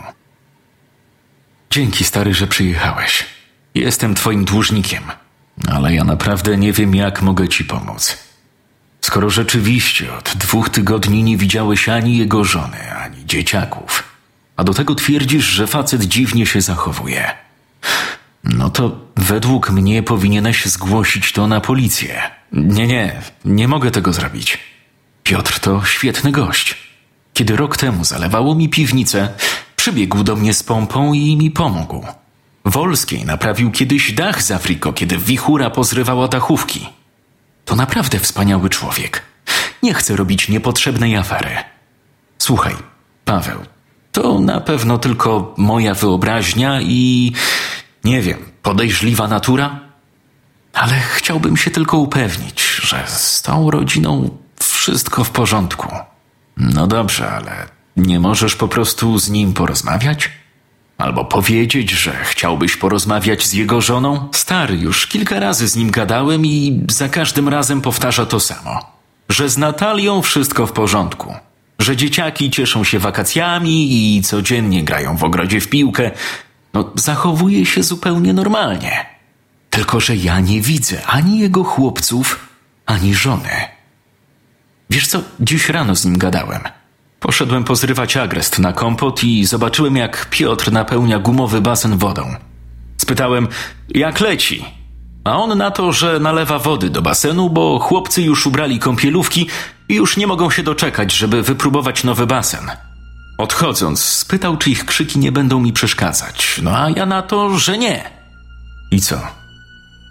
Dzięki, 1.70 2.04
stary, 2.04 2.34
że 2.34 2.46
przyjechałeś. 2.46 3.24
Jestem 3.74 4.14
twoim 4.14 4.44
dłużnikiem, 4.44 5.02
ale 5.68 5.94
ja 5.94 6.04
naprawdę 6.04 6.56
nie 6.56 6.72
wiem, 6.72 6.94
jak 6.94 7.22
mogę 7.22 7.48
ci 7.48 7.64
pomóc. 7.64 8.18
Skoro 9.00 9.30
rzeczywiście 9.30 10.14
od 10.14 10.34
dwóch 10.36 10.70
tygodni 10.70 11.22
nie 11.22 11.36
widziałeś 11.36 11.88
ani 11.88 12.16
jego 12.16 12.44
żony, 12.44 12.92
ani 12.96 13.26
dzieciaków, 13.26 14.02
a 14.56 14.64
do 14.64 14.74
tego 14.74 14.94
twierdzisz, 14.94 15.44
że 15.44 15.66
facet 15.66 16.02
dziwnie 16.04 16.46
się 16.46 16.60
zachowuje, 16.60 17.30
no 18.44 18.70
to 18.70 18.98
według 19.16 19.70
mnie 19.70 20.02
powinieneś 20.02 20.66
zgłosić 20.66 21.32
to 21.32 21.46
na 21.46 21.60
policję. 21.60 22.22
Nie, 22.52 22.86
nie, 22.86 23.22
nie 23.44 23.68
mogę 23.68 23.90
tego 23.90 24.12
zrobić. 24.12 24.58
Piotr 25.22 25.60
to 25.60 25.84
świetny 25.84 26.32
gość. 26.32 26.76
Kiedy 27.34 27.56
rok 27.56 27.76
temu 27.76 28.04
zalewało 28.04 28.54
mi 28.54 28.68
piwnicę, 28.68 29.28
przybiegł 29.86 30.22
do 30.24 30.36
mnie 30.36 30.54
z 30.54 30.62
pompą 30.62 31.12
i 31.12 31.36
mi 31.36 31.50
pomógł. 31.50 32.06
Wolskiej 32.64 33.24
naprawił 33.24 33.70
kiedyś 33.70 34.12
dach 34.12 34.42
z 34.42 34.50
Afriko, 34.50 34.92
kiedy 34.92 35.18
wichura 35.18 35.70
pozrywała 35.70 36.28
dachówki. 36.28 36.88
To 37.64 37.76
naprawdę 37.76 38.18
wspaniały 38.18 38.68
człowiek. 38.68 39.22
Nie 39.82 39.94
chcę 39.94 40.16
robić 40.16 40.48
niepotrzebnej 40.48 41.16
afery. 41.16 41.56
Słuchaj, 42.38 42.74
Paweł, 43.24 43.58
to 44.12 44.40
na 44.40 44.60
pewno 44.60 44.98
tylko 44.98 45.54
moja 45.56 45.94
wyobraźnia 45.94 46.80
i 46.80 47.32
nie 48.04 48.22
wiem, 48.22 48.38
podejrzliwa 48.62 49.28
natura? 49.28 49.80
Ale 50.72 50.94
chciałbym 51.00 51.56
się 51.56 51.70
tylko 51.70 51.98
upewnić, 51.98 52.62
że 52.82 53.04
z 53.06 53.42
tą 53.42 53.70
rodziną 53.70 54.38
wszystko 54.60 55.24
w 55.24 55.30
porządku. 55.30 55.88
No 56.56 56.86
dobrze, 56.86 57.30
ale 57.30 57.75
nie 57.96 58.20
możesz 58.20 58.56
po 58.56 58.68
prostu 58.68 59.18
z 59.18 59.30
nim 59.30 59.52
porozmawiać? 59.52 60.30
Albo 60.98 61.24
powiedzieć, 61.24 61.90
że 61.90 62.12
chciałbyś 62.24 62.76
porozmawiać 62.76 63.46
z 63.46 63.52
jego 63.52 63.80
żoną? 63.80 64.28
Stary, 64.34 64.76
już 64.76 65.06
kilka 65.06 65.40
razy 65.40 65.68
z 65.68 65.76
nim 65.76 65.90
gadałem 65.90 66.46
i 66.46 66.84
za 66.90 67.08
każdym 67.08 67.48
razem 67.48 67.80
powtarza 67.80 68.26
to 68.26 68.40
samo. 68.40 68.96
Że 69.28 69.48
z 69.48 69.58
Natalią 69.58 70.22
wszystko 70.22 70.66
w 70.66 70.72
porządku. 70.72 71.34
Że 71.78 71.96
dzieciaki 71.96 72.50
cieszą 72.50 72.84
się 72.84 72.98
wakacjami 72.98 74.16
i 74.16 74.22
codziennie 74.22 74.84
grają 74.84 75.16
w 75.16 75.24
ogrodzie 75.24 75.60
w 75.60 75.68
piłkę. 75.68 76.10
No, 76.74 76.92
zachowuje 76.94 77.66
się 77.66 77.82
zupełnie 77.82 78.32
normalnie. 78.32 79.06
Tylko, 79.70 80.00
że 80.00 80.16
ja 80.16 80.40
nie 80.40 80.60
widzę 80.60 81.06
ani 81.06 81.38
jego 81.38 81.64
chłopców, 81.64 82.48
ani 82.86 83.14
żony. 83.14 83.50
Wiesz 84.90 85.08
co, 85.08 85.22
dziś 85.40 85.68
rano 85.68 85.96
z 85.96 86.04
nim 86.04 86.18
gadałem. 86.18 86.60
Poszedłem 87.20 87.64
pozrywać 87.64 88.16
agrest 88.16 88.58
na 88.58 88.72
kompot 88.72 89.24
i 89.24 89.44
zobaczyłem, 89.44 89.96
jak 89.96 90.30
Piotr 90.30 90.72
napełnia 90.72 91.18
gumowy 91.18 91.60
basen 91.60 91.98
wodą. 91.98 92.34
Spytałem, 92.96 93.48
jak 93.88 94.20
leci? 94.20 94.64
A 95.24 95.36
on 95.36 95.58
na 95.58 95.70
to, 95.70 95.92
że 95.92 96.20
nalewa 96.20 96.58
wody 96.58 96.90
do 96.90 97.02
basenu, 97.02 97.50
bo 97.50 97.78
chłopcy 97.78 98.22
już 98.22 98.46
ubrali 98.46 98.78
kąpielówki 98.78 99.48
i 99.88 99.94
już 99.94 100.16
nie 100.16 100.26
mogą 100.26 100.50
się 100.50 100.62
doczekać, 100.62 101.12
żeby 101.12 101.42
wypróbować 101.42 102.04
nowy 102.04 102.26
basen. 102.26 102.70
Odchodząc, 103.38 104.04
spytał, 104.04 104.56
czy 104.56 104.70
ich 104.70 104.84
krzyki 104.84 105.18
nie 105.18 105.32
będą 105.32 105.60
mi 105.60 105.72
przeszkadzać. 105.72 106.60
No 106.62 106.78
a 106.78 106.90
ja 106.90 107.06
na 107.06 107.22
to, 107.22 107.58
że 107.58 107.78
nie. 107.78 108.10
I 108.90 109.00
co? 109.00 109.20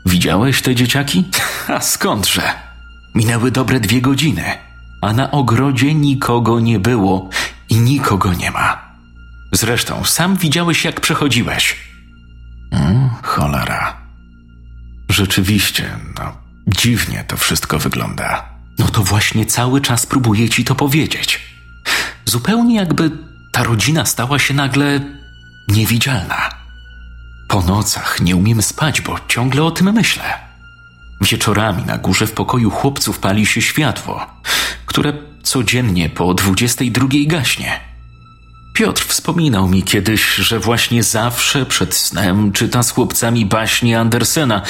Widziałeś 0.05 0.61
te 0.61 0.75
dzieciaki? 0.75 1.23
A 1.75 1.81
skądże? 1.81 2.53
Minęły 3.15 3.51
dobre 3.51 3.79
dwie 3.79 4.01
godziny, 4.01 4.43
a 5.01 5.13
na 5.13 5.31
ogrodzie 5.31 5.93
nikogo 5.93 6.59
nie 6.59 6.79
było 6.79 7.29
i 7.69 7.79
nikogo 7.79 8.33
nie 8.33 8.51
ma. 8.51 8.85
Zresztą 9.51 10.03
sam 10.03 10.35
widziałeś, 10.35 10.85
jak 10.85 11.01
przechodziłeś. 11.01 11.75
Mm, 12.71 13.09
cholera. 13.23 13.97
Rzeczywiście, 15.09 15.97
no, 16.19 16.37
dziwnie 16.67 17.23
to 17.27 17.37
wszystko 17.37 17.79
wygląda. 17.79 18.49
No 18.79 18.87
to 18.87 19.03
właśnie 19.03 19.45
cały 19.45 19.81
czas 19.81 20.05
próbuję 20.05 20.49
ci 20.49 20.65
to 20.65 20.75
powiedzieć. 20.75 21.41
Zupełnie 22.25 22.75
jakby 22.75 23.11
ta 23.51 23.63
rodzina 23.63 24.05
stała 24.05 24.39
się 24.39 24.53
nagle 24.53 24.99
niewidzialna. 25.67 26.49
Po 27.47 27.61
nocach 27.61 28.21
nie 28.21 28.35
umiem 28.35 28.61
spać, 28.61 29.01
bo 29.01 29.15
ciągle 29.27 29.63
o 29.63 29.71
tym 29.71 29.93
myślę. 29.93 30.23
Wieczorami 31.21 31.85
na 31.85 31.97
górze 31.97 32.27
w 32.27 32.31
pokoju 32.31 32.71
chłopców 32.71 33.19
pali 33.19 33.45
się 33.45 33.61
światło, 33.61 34.25
które 34.95 35.13
codziennie 35.43 36.09
po 36.09 36.33
22 36.33 37.07
gaśnie. 37.25 37.79
Piotr 38.73 39.05
wspominał 39.05 39.67
mi 39.67 39.83
kiedyś, 39.83 40.35
że 40.35 40.59
właśnie 40.59 41.03
zawsze 41.03 41.65
przed 41.65 41.95
snem 41.95 42.51
czyta 42.51 42.83
z 42.83 42.91
chłopcami 42.91 43.45
baśnie 43.45 43.99
Andersena, 43.99 44.61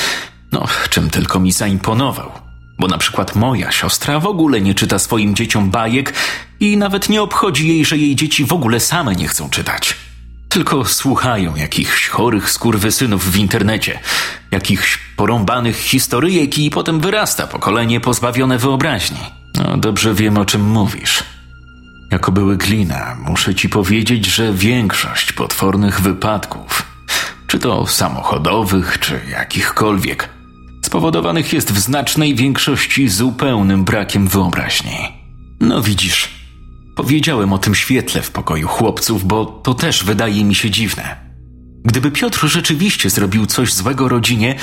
no 0.52 0.66
czym 0.90 1.10
tylko 1.10 1.40
mi 1.40 1.52
zaimponował. 1.52 2.32
Bo 2.80 2.88
na 2.88 2.98
przykład 2.98 3.36
moja 3.36 3.72
siostra 3.72 4.20
w 4.20 4.26
ogóle 4.26 4.62
nie 4.62 4.76
czyta 4.76 5.00
swoim 5.00 5.36
dzieciom 5.36 5.72
bajek 5.72 6.14
i 6.60 6.78
nawet 6.78 7.10
nie 7.10 7.22
obchodzi 7.22 7.68
jej, 7.68 7.86
że 7.86 7.98
jej 7.98 8.16
dzieci 8.16 8.46
w 8.46 8.54
ogóle 8.54 8.80
same 8.80 9.16
nie 9.16 9.28
chcą 9.28 9.50
czytać. 9.50 9.96
Tylko 10.50 10.86
słuchają 10.86 11.56
jakichś 11.56 12.08
chorych 12.08 12.50
skurwysynów 12.50 13.32
w 13.32 13.38
internecie, 13.38 14.00
jakichś 14.52 14.98
porąbanych 15.16 15.78
historyjek 15.78 16.58
i 16.58 16.70
potem 16.70 17.00
wyrasta 17.00 17.48
pokolenie 17.48 18.00
pozbawione 18.00 18.58
wyobraźni. 18.58 19.45
No, 19.58 19.78
dobrze 19.78 20.14
wiem, 20.14 20.38
o 20.38 20.46
czym 20.46 20.62
mówisz. 20.70 21.24
Jako 22.12 22.32
były 22.32 22.58
glina, 22.58 23.18
muszę 23.20 23.56
ci 23.56 23.70
powiedzieć, 23.70 24.26
że 24.26 24.54
większość 24.54 25.32
potwornych 25.32 26.02
wypadków, 26.02 26.84
czy 27.48 27.60
to 27.60 27.88
samochodowych, 27.88 29.00
czy 29.00 29.22
jakichkolwiek, 29.32 30.30
spowodowanych 30.86 31.54
jest 31.54 31.72
w 31.72 31.80
znacznej 31.80 32.36
większości 32.36 33.10
zupełnym 33.10 33.84
brakiem 33.84 34.28
wyobraźni. 34.28 34.98
No 35.60 35.82
widzisz, 35.82 36.30
powiedziałem 36.96 37.54
o 37.54 37.58
tym 37.58 37.76
świetle 37.76 38.22
w 38.22 38.32
pokoju 38.32 38.68
chłopców, 38.68 39.26
bo 39.26 39.46
to 39.46 39.74
też 39.74 40.04
wydaje 40.04 40.44
mi 40.44 40.56
się 40.56 40.70
dziwne. 40.70 41.16
Gdyby 41.86 42.12
Piotr 42.12 42.48
rzeczywiście 42.48 43.10
zrobił 43.10 43.46
coś 43.46 43.74
złego 43.74 44.10
rodzinie, 44.10 44.56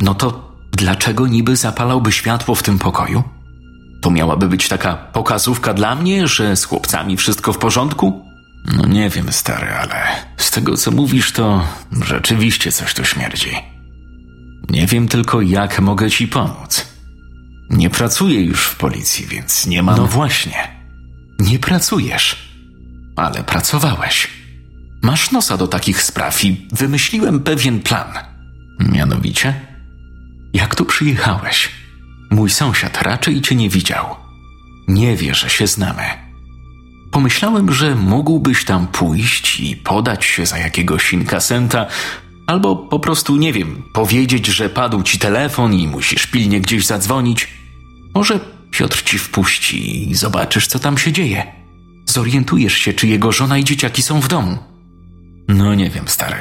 no 0.00 0.14
to 0.14 0.52
dlaczego 0.72 1.26
niby 1.26 1.56
zapalałby 1.56 2.12
światło 2.12 2.54
w 2.54 2.62
tym 2.62 2.78
pokoju? 2.78 3.37
To 4.00 4.10
miałaby 4.10 4.48
być 4.48 4.68
taka 4.68 4.94
pokazówka 4.96 5.74
dla 5.74 5.94
mnie, 5.94 6.28
że 6.28 6.56
z 6.56 6.64
chłopcami 6.64 7.16
wszystko 7.16 7.52
w 7.52 7.58
porządku? 7.58 8.24
No 8.76 8.86
nie 8.86 9.10
wiem, 9.10 9.32
stary, 9.32 9.66
ale 9.70 9.94
z 10.36 10.50
tego 10.50 10.76
co 10.76 10.90
mówisz, 10.90 11.32
to 11.32 11.64
rzeczywiście 12.06 12.72
coś 12.72 12.94
tu 12.94 13.04
śmierdzi. 13.04 13.50
Nie 14.70 14.86
wiem 14.86 15.08
tylko, 15.08 15.40
jak 15.40 15.80
mogę 15.80 16.10
ci 16.10 16.28
pomóc. 16.28 16.86
Nie 17.70 17.90
pracuję 17.90 18.42
już 18.42 18.66
w 18.66 18.76
policji, 18.76 19.26
więc 19.26 19.66
nie 19.66 19.82
mam. 19.82 19.96
No 19.96 20.06
właśnie. 20.06 20.68
Nie 21.38 21.58
pracujesz, 21.58 22.52
ale 23.16 23.44
pracowałeś. 23.44 24.28
Masz 25.02 25.30
nosa 25.30 25.56
do 25.56 25.68
takich 25.68 26.02
spraw 26.02 26.44
i 26.44 26.68
wymyśliłem 26.72 27.40
pewien 27.40 27.80
plan. 27.80 28.12
Mianowicie, 28.80 29.60
jak 30.52 30.74
tu 30.74 30.84
przyjechałeś? 30.84 31.68
Mój 32.30 32.50
sąsiad 32.50 33.02
raczej 33.02 33.40
cię 33.40 33.54
nie 33.54 33.68
widział. 33.68 34.06
Nie 34.88 35.16
wie, 35.16 35.34
że 35.34 35.50
się 35.50 35.66
znamy. 35.66 36.02
Pomyślałem, 37.10 37.72
że 37.72 37.94
mógłbyś 37.94 38.64
tam 38.64 38.86
pójść 38.86 39.60
i 39.60 39.76
podać 39.76 40.24
się 40.24 40.46
za 40.46 40.58
jakiegoś 40.58 41.12
inkasenta, 41.12 41.86
albo 42.46 42.76
po 42.76 42.98
prostu, 42.98 43.36
nie 43.36 43.52
wiem, 43.52 43.82
powiedzieć, 43.92 44.46
że 44.46 44.68
padł 44.68 45.02
ci 45.02 45.18
telefon 45.18 45.74
i 45.74 45.88
musisz 45.88 46.26
pilnie 46.26 46.60
gdzieś 46.60 46.86
zadzwonić. 46.86 47.48
Może 48.14 48.40
Piotr 48.70 49.02
ci 49.02 49.18
wpuści 49.18 50.10
i 50.10 50.14
zobaczysz, 50.14 50.66
co 50.66 50.78
tam 50.78 50.98
się 50.98 51.12
dzieje. 51.12 51.52
Zorientujesz 52.06 52.74
się, 52.74 52.92
czy 52.92 53.06
jego 53.06 53.32
żona 53.32 53.58
i 53.58 53.64
dzieciaki 53.64 54.02
są 54.02 54.20
w 54.20 54.28
domu. 54.28 54.58
No 55.48 55.74
nie 55.74 55.90
wiem, 55.90 56.08
stary. 56.08 56.36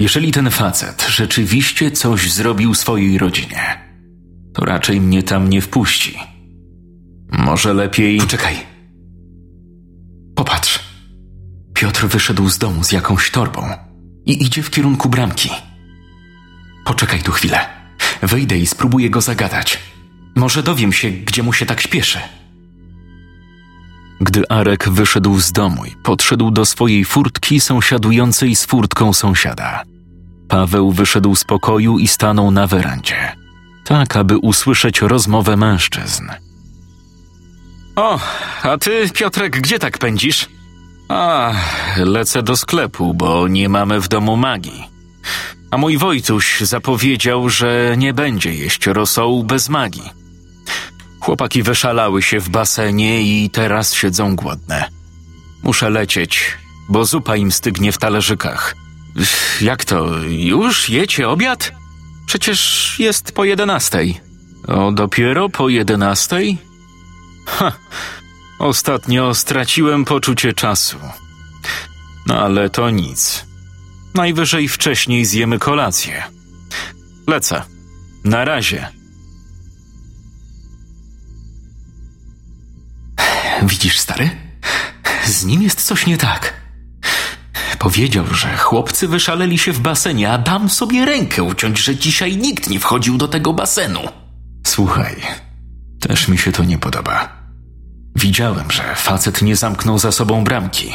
Jeżeli 0.00 0.32
ten 0.32 0.50
facet 0.50 1.06
rzeczywiście 1.08 1.90
coś 1.90 2.32
zrobił 2.32 2.74
swojej 2.74 3.18
rodzinie, 3.18 3.83
to 4.54 4.64
raczej 4.64 5.00
mnie 5.00 5.22
tam 5.22 5.48
nie 5.48 5.60
wpuści. 5.60 6.18
Może 7.32 7.74
lepiej. 7.74 8.18
Poczekaj. 8.18 8.54
Popatrz. 10.34 10.80
Piotr 11.74 12.06
wyszedł 12.06 12.48
z 12.48 12.58
domu 12.58 12.84
z 12.84 12.92
jakąś 12.92 13.30
torbą 13.30 13.68
i 14.26 14.44
idzie 14.44 14.62
w 14.62 14.70
kierunku 14.70 15.08
bramki. 15.08 15.50
Poczekaj 16.84 17.22
tu 17.22 17.32
chwilę. 17.32 17.60
Wejdę 18.22 18.58
i 18.58 18.66
spróbuję 18.66 19.10
go 19.10 19.20
zagadać. 19.20 19.78
Może 20.34 20.62
dowiem 20.62 20.92
się, 20.92 21.10
gdzie 21.10 21.42
mu 21.42 21.52
się 21.52 21.66
tak 21.66 21.80
śpieszy. 21.80 22.18
Gdy 24.20 24.48
Arek 24.48 24.88
wyszedł 24.88 25.40
z 25.40 25.52
domu 25.52 25.84
i 25.84 25.90
podszedł 26.02 26.50
do 26.50 26.64
swojej 26.64 27.04
furtki 27.04 27.60
sąsiadującej 27.60 28.56
z 28.56 28.64
furtką 28.64 29.12
sąsiada, 29.12 29.82
Paweł 30.48 30.92
wyszedł 30.92 31.34
z 31.34 31.44
pokoju 31.44 31.98
i 31.98 32.08
stanął 32.08 32.50
na 32.50 32.66
werandzie, 32.66 33.36
tak 33.84 34.16
aby 34.16 34.38
usłyszeć 34.38 35.00
rozmowę 35.00 35.56
mężczyzn. 35.56 36.28
O, 37.96 38.20
a 38.62 38.78
ty, 38.78 39.10
Piotrek, 39.14 39.60
gdzie 39.60 39.78
tak 39.78 39.98
pędzisz? 39.98 40.48
A, 41.08 41.52
lecę 41.96 42.42
do 42.42 42.56
sklepu, 42.56 43.14
bo 43.14 43.48
nie 43.48 43.68
mamy 43.68 44.00
w 44.00 44.08
domu 44.08 44.36
magii. 44.36 44.88
A 45.70 45.76
mój 45.78 45.98
Wojtuś 45.98 46.60
zapowiedział, 46.60 47.48
że 47.48 47.94
nie 47.96 48.14
będzie 48.14 48.54
jeść 48.54 48.86
rosołu 48.86 49.44
bez 49.44 49.68
magii. 49.68 50.10
Chłopaki 51.20 51.62
wyszalały 51.62 52.22
się 52.22 52.40
w 52.40 52.48
basenie 52.48 53.22
i 53.22 53.50
teraz 53.50 53.94
siedzą 53.94 54.36
głodne. 54.36 54.84
Muszę 55.62 55.90
lecieć, 55.90 56.58
bo 56.88 57.04
zupa 57.04 57.36
im 57.36 57.52
stygnie 57.52 57.92
w 57.92 57.98
talerzykach. 57.98 58.76
Jak 59.60 59.84
to? 59.84 60.18
Już 60.28 60.88
jecie 60.88 61.28
obiad? 61.28 61.72
Przecież 62.26 62.94
jest 62.98 63.32
po 63.32 63.44
jedenastej. 63.44 64.20
O, 64.68 64.92
dopiero 64.92 65.48
po 65.48 65.68
jedenastej? 65.68 66.58
Ha, 67.46 67.72
ostatnio 68.58 69.34
straciłem 69.34 70.04
poczucie 70.04 70.52
czasu. 70.52 70.98
No 72.26 72.40
ale 72.40 72.70
to 72.70 72.90
nic. 72.90 73.44
Najwyżej 74.14 74.68
wcześniej 74.68 75.24
zjemy 75.24 75.58
kolację. 75.58 76.22
Lecę. 77.26 77.62
Na 78.24 78.44
razie. 78.44 78.88
Widzisz, 83.62 83.98
stary? 83.98 84.30
Z 85.26 85.44
nim 85.44 85.62
jest 85.62 85.82
coś 85.82 86.06
nie 86.06 86.16
tak. 86.16 86.63
Powiedział, 87.78 88.24
że 88.34 88.56
chłopcy 88.56 89.08
wyszaleli 89.08 89.58
się 89.58 89.72
w 89.72 89.80
basenie, 89.80 90.30
a 90.30 90.38
dam 90.38 90.70
sobie 90.70 91.04
rękę 91.04 91.42
uciąć, 91.42 91.78
że 91.78 91.96
dzisiaj 91.96 92.36
nikt 92.36 92.70
nie 92.70 92.80
wchodził 92.80 93.16
do 93.16 93.28
tego 93.28 93.52
basenu. 93.52 94.00
Słuchaj, 94.66 95.16
też 96.00 96.28
mi 96.28 96.38
się 96.38 96.52
to 96.52 96.64
nie 96.64 96.78
podoba. 96.78 97.28
Widziałem, 98.16 98.70
że 98.70 98.94
facet 98.94 99.42
nie 99.42 99.56
zamknął 99.56 99.98
za 99.98 100.12
sobą 100.12 100.44
bramki. 100.44 100.92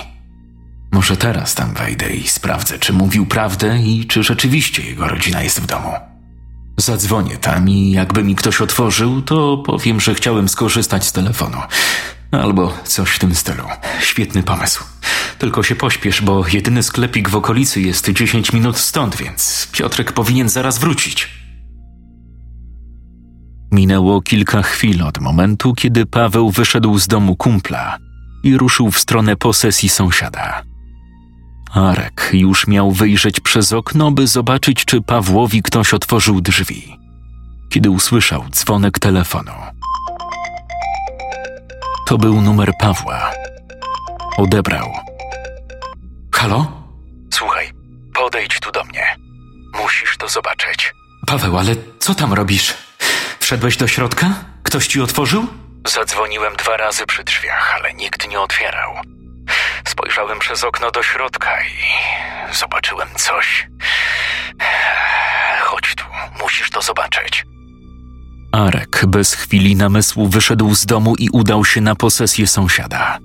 Może 0.91 1.17
teraz 1.17 1.55
tam 1.55 1.73
wejdę 1.73 2.09
i 2.09 2.27
sprawdzę, 2.27 2.79
czy 2.79 2.93
mówił 2.93 3.25
prawdę 3.25 3.79
i 3.79 4.07
czy 4.07 4.23
rzeczywiście 4.23 4.83
jego 4.83 5.07
rodzina 5.07 5.43
jest 5.43 5.61
w 5.61 5.65
domu. 5.65 6.08
Zadzwonię 6.79 7.37
tam 7.37 7.69
i 7.69 7.91
jakby 7.91 8.23
mi 8.23 8.35
ktoś 8.35 8.61
otworzył, 8.61 9.21
to 9.21 9.57
powiem, 9.57 9.99
że 9.99 10.15
chciałem 10.15 10.49
skorzystać 10.49 11.05
z 11.05 11.11
telefonu. 11.11 11.57
Albo 12.31 12.73
coś 12.83 13.09
w 13.09 13.19
tym 13.19 13.35
stylu. 13.35 13.63
Świetny 14.01 14.43
pomysł. 14.43 14.83
Tylko 15.39 15.63
się 15.63 15.75
pośpiesz, 15.75 16.21
bo 16.21 16.47
jedyny 16.47 16.83
sklepik 16.83 17.29
w 17.29 17.35
okolicy 17.35 17.81
jest 17.81 18.09
10 18.09 18.53
minut 18.53 18.77
stąd, 18.77 19.15
więc 19.15 19.67
Piotrek 19.71 20.11
powinien 20.11 20.49
zaraz 20.49 20.77
wrócić. 20.77 21.29
Minęło 23.71 24.21
kilka 24.21 24.61
chwil 24.61 25.03
od 25.03 25.19
momentu, 25.19 25.73
kiedy 25.73 26.05
Paweł 26.05 26.49
wyszedł 26.49 26.99
z 26.99 27.07
domu 27.07 27.35
kumpla 27.35 27.97
i 28.43 28.57
ruszył 28.57 28.91
w 28.91 28.99
stronę 28.99 29.35
posesji 29.35 29.89
sąsiada. 29.89 30.68
Arek 31.73 32.29
już 32.33 32.67
miał 32.67 32.91
wyjrzeć 32.91 33.39
przez 33.39 33.73
okno, 33.73 34.11
by 34.11 34.27
zobaczyć, 34.27 34.85
czy 34.85 35.01
Pawłowi 35.01 35.63
ktoś 35.63 35.93
otworzył 35.93 36.41
drzwi, 36.41 36.97
kiedy 37.69 37.89
usłyszał 37.89 38.45
dzwonek 38.49 38.99
telefonu. 38.99 39.51
To 42.07 42.17
był 42.17 42.41
numer 42.41 42.71
Pawła. 42.79 43.31
Odebrał. 44.37 44.93
Halo? 46.35 46.71
Słuchaj, 47.33 47.71
podejdź 48.13 48.59
tu 48.59 48.71
do 48.71 48.83
mnie. 48.83 49.15
Musisz 49.83 50.17
to 50.17 50.27
zobaczyć. 50.27 50.93
Paweł, 51.27 51.57
ale 51.57 51.75
co 51.99 52.15
tam 52.15 52.33
robisz? 52.33 52.73
Wszedłeś 53.39 53.77
do 53.77 53.87
środka? 53.87 54.33
Ktoś 54.63 54.87
ci 54.87 55.01
otworzył? 55.01 55.47
Zadzwoniłem 55.87 56.55
dwa 56.55 56.77
razy 56.77 57.05
przy 57.05 57.23
drzwiach, 57.23 57.75
ale 57.75 57.93
nikt 57.93 58.29
nie 58.29 58.39
otwierał. 58.39 58.93
Spojrzałem 59.87 60.39
przez 60.39 60.63
okno 60.63 60.91
do 60.91 61.03
środka 61.03 61.49
i 61.61 62.53
zobaczyłem 62.55 63.07
coś. 63.15 63.67
Chodź 65.61 65.95
tu, 65.95 66.03
musisz 66.41 66.69
to 66.69 66.81
zobaczyć. 66.81 67.45
Arek 68.51 69.05
bez 69.07 69.33
chwili 69.33 69.75
namysłu 69.75 70.27
wyszedł 70.27 70.75
z 70.75 70.85
domu 70.85 71.15
i 71.15 71.29
udał 71.29 71.65
się 71.65 71.81
na 71.81 71.95
posesję 71.95 72.47
sąsiada. 72.47 73.17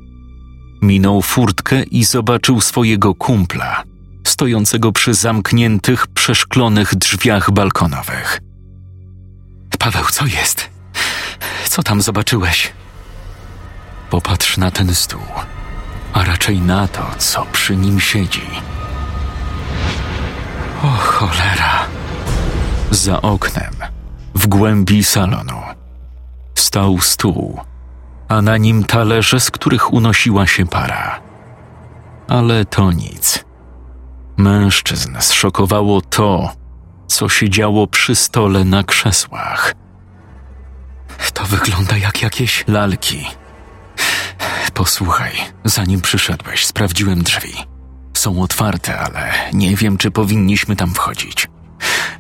Minął 0.83 1.23
furtkę 1.23 1.83
i 1.83 2.05
zobaczył 2.05 2.61
swojego 2.61 3.15
kumpla, 3.15 3.83
stojącego 4.27 4.93
przy 4.93 5.15
zamkniętych, 5.15 6.07
przeszklonych 6.07 6.95
drzwiach 6.95 7.51
balkonowych. 7.51 8.41
Paweł, 9.79 10.05
co 10.05 10.27
jest? 10.27 10.71
Co 11.69 11.83
tam 11.83 12.03
zobaczyłeś? 12.03 12.73
Popatrz 14.11 14.57
na 14.57 14.71
ten 14.71 14.95
stół, 14.95 15.23
a 16.15 16.25
raczej 16.25 16.61
na 16.61 16.89
to, 16.89 17.03
co 17.19 17.47
przy 17.53 17.77
nim 17.77 18.01
siedzi. 18.01 18.51
O 20.83 20.89
cholera! 20.89 21.87
Za 22.91 23.23
oknem, 23.23 23.75
w 24.35 24.47
głębi 24.47 25.05
salonu, 25.05 25.63
stał 26.55 27.01
stół, 27.01 27.61
a 28.29 28.43
na 28.43 28.57
nim 28.57 28.85
talerze, 28.85 29.41
z 29.41 29.51
których 29.51 29.93
unosiła 29.93 30.47
się 30.47 30.67
para. 30.67 31.21
Ale 32.29 32.65
to 32.65 32.93
nic. 32.93 33.45
Mężczyzn 34.37 35.17
zszokowało 35.21 36.01
to, 36.01 36.51
co 37.07 37.29
się 37.29 37.51
działo 37.51 37.87
przy 37.87 38.15
stole 38.15 38.65
na 38.65 38.83
krzesłach. 38.83 39.75
To 41.35 41.45
wygląda 41.45 41.97
jak 41.97 42.23
jakieś 42.23 42.65
lalki. 42.69 43.27
Posłuchaj, 44.75 45.33
zanim 45.65 46.01
przyszedłeś, 46.01 46.67
sprawdziłem 46.67 47.23
drzwi. 47.23 47.55
Są 48.15 48.43
otwarte, 48.43 49.01
ale 49.01 49.33
nie 49.53 49.77
wiem, 49.77 49.97
czy 49.97 50.11
powinniśmy 50.11 50.77
tam 50.77 50.95
wchodzić. 50.95 51.49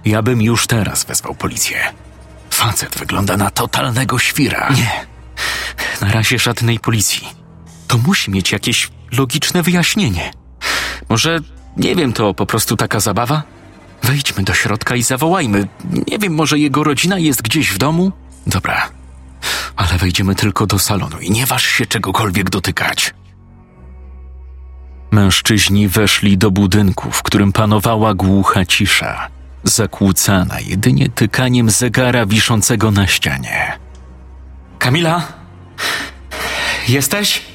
Ja 0.05 0.23
bym 0.23 0.43
już 0.43 0.67
teraz 0.67 1.05
wezwał 1.05 1.35
policję. 1.35 1.79
Facet 2.51 2.99
wygląda 2.99 3.37
na 3.37 3.51
totalnego 3.51 4.19
świra. 4.19 4.71
Nie. 4.71 5.07
Na 6.01 6.13
razie 6.13 6.39
żadnej 6.39 6.81
policji. 6.81 7.29
To 7.89 7.99
musi 7.99 8.31
mieć 8.31 8.53
jakieś 8.53 8.91
logiczne 9.13 9.63
wyjaśnienie. 9.63 10.31
Może, 11.09 11.39
nie 11.77 11.97
wiem, 11.97 12.13
to 12.13 12.35
po 12.35 12.47
prostu 12.47 12.77
taka 12.77 13.01
zabawa? 13.01 13.43
Wejdźmy 14.03 14.43
do 14.45 14.55
środka 14.55 14.97
i 14.97 15.03
zawołajmy. 15.03 15.69
Nie 16.11 16.19
wiem, 16.19 16.35
może 16.35 16.59
jego 16.59 16.85
rodzina 16.85 17.19
jest 17.19 17.43
gdzieś 17.43 17.71
w 17.71 17.79
domu? 17.79 18.13
Dobra, 18.47 18.89
ale 19.77 19.99
wejdziemy 19.99 20.35
tylko 20.35 20.67
do 20.67 20.79
salonu 20.79 21.19
i 21.21 21.31
nie 21.31 21.47
waż 21.47 21.65
się 21.65 21.87
czegokolwiek 21.87 22.51
dotykać. 22.51 23.15
Mężczyźni 25.11 25.89
weszli 25.89 26.39
do 26.39 26.51
budynku, 26.51 27.11
w 27.11 27.23
którym 27.23 27.53
panowała 27.53 28.15
głucha 28.15 28.65
cisza, 28.65 29.29
zakłócana 29.65 30.61
jedynie 30.61 31.09
tykaniem 31.09 31.71
zegara 31.71 32.27
wiszącego 32.27 32.91
na 32.91 33.07
ścianie. 33.07 33.79
Kamila? 34.79 35.23
Jesteś? 36.89 37.55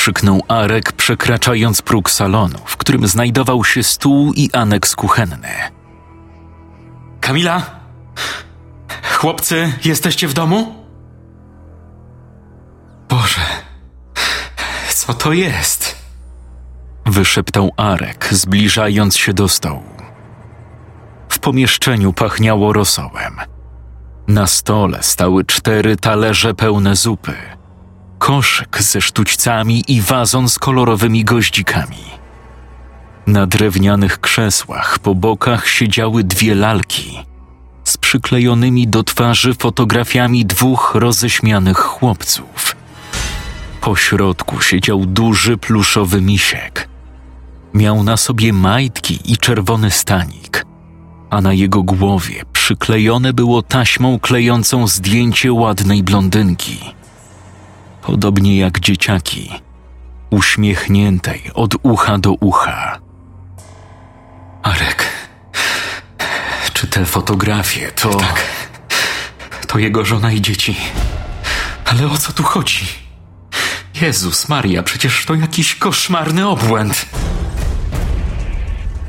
krzyknął 0.00 0.42
Arek, 0.48 0.92
przekraczając 0.92 1.82
próg 1.82 2.10
salonu, 2.10 2.58
w 2.64 2.76
którym 2.76 3.06
znajdował 3.06 3.64
się 3.64 3.82
stół 3.82 4.32
i 4.32 4.50
aneks 4.52 4.96
kuchenny. 4.96 5.54
Kamila? 7.20 7.62
Chłopcy, 9.20 9.72
jesteście 9.84 10.28
w 10.28 10.34
domu? 10.34 10.74
Boże, 13.08 13.40
co 14.94 15.14
to 15.14 15.32
jest? 15.32 15.96
Wyszeptał 17.06 17.70
Arek, 17.76 18.28
zbliżając 18.30 19.16
się 19.16 19.32
do 19.32 19.48
stołu. 19.48 19.82
W 21.28 21.38
pomieszczeniu 21.38 22.12
pachniało 22.12 22.72
rosołem. 22.72 23.36
Na 24.28 24.46
stole 24.46 25.02
stały 25.02 25.44
cztery 25.44 25.96
talerze 25.96 26.54
pełne 26.54 26.96
zupy, 26.96 27.34
koszyk 28.18 28.82
ze 28.82 29.00
sztućcami 29.00 29.84
i 29.88 30.00
wazon 30.00 30.48
z 30.48 30.58
kolorowymi 30.58 31.24
goździkami. 31.24 32.04
Na 33.26 33.46
drewnianych 33.46 34.20
krzesłach 34.20 34.98
po 34.98 35.14
bokach 35.14 35.68
siedziały 35.68 36.24
dwie 36.24 36.54
lalki 36.54 37.29
z 37.90 37.96
przyklejonymi 37.96 38.88
do 38.88 39.04
twarzy 39.04 39.54
fotografiami 39.54 40.46
dwóch 40.46 40.92
roześmianych 40.94 41.78
chłopców. 41.78 42.76
Po 43.80 43.96
środku 43.96 44.60
siedział 44.60 45.06
duży 45.06 45.56
pluszowy 45.56 46.20
misiek. 46.20 46.88
Miał 47.74 48.02
na 48.02 48.16
sobie 48.16 48.52
majtki 48.52 49.18
i 49.32 49.36
czerwony 49.36 49.90
stanik, 49.90 50.66
a 51.30 51.40
na 51.40 51.52
jego 51.52 51.82
głowie 51.82 52.42
przyklejone 52.52 53.32
było 53.32 53.62
taśmą 53.62 54.18
klejącą 54.18 54.86
zdjęcie 54.86 55.52
ładnej 55.52 56.02
blondynki. 56.02 56.78
Podobnie 58.02 58.58
jak 58.58 58.80
dzieciaki, 58.80 59.50
uśmiechniętej 60.30 61.42
od 61.54 61.74
ucha 61.82 62.18
do 62.18 62.32
ucha. 62.32 63.09
Te 66.90 67.06
fotografie 67.06 67.92
to. 67.92 68.14
Tak. 68.14 68.44
To 69.66 69.78
jego 69.78 70.04
żona 70.04 70.32
i 70.32 70.40
dzieci. 70.40 70.76
Ale 71.84 72.06
o 72.06 72.18
co 72.18 72.32
tu 72.32 72.42
chodzi? 72.42 72.86
Jezus 74.00 74.48
Maria, 74.48 74.82
przecież 74.82 75.24
to 75.26 75.34
jakiś 75.34 75.74
koszmarny 75.74 76.48
obłęd. 76.48 77.06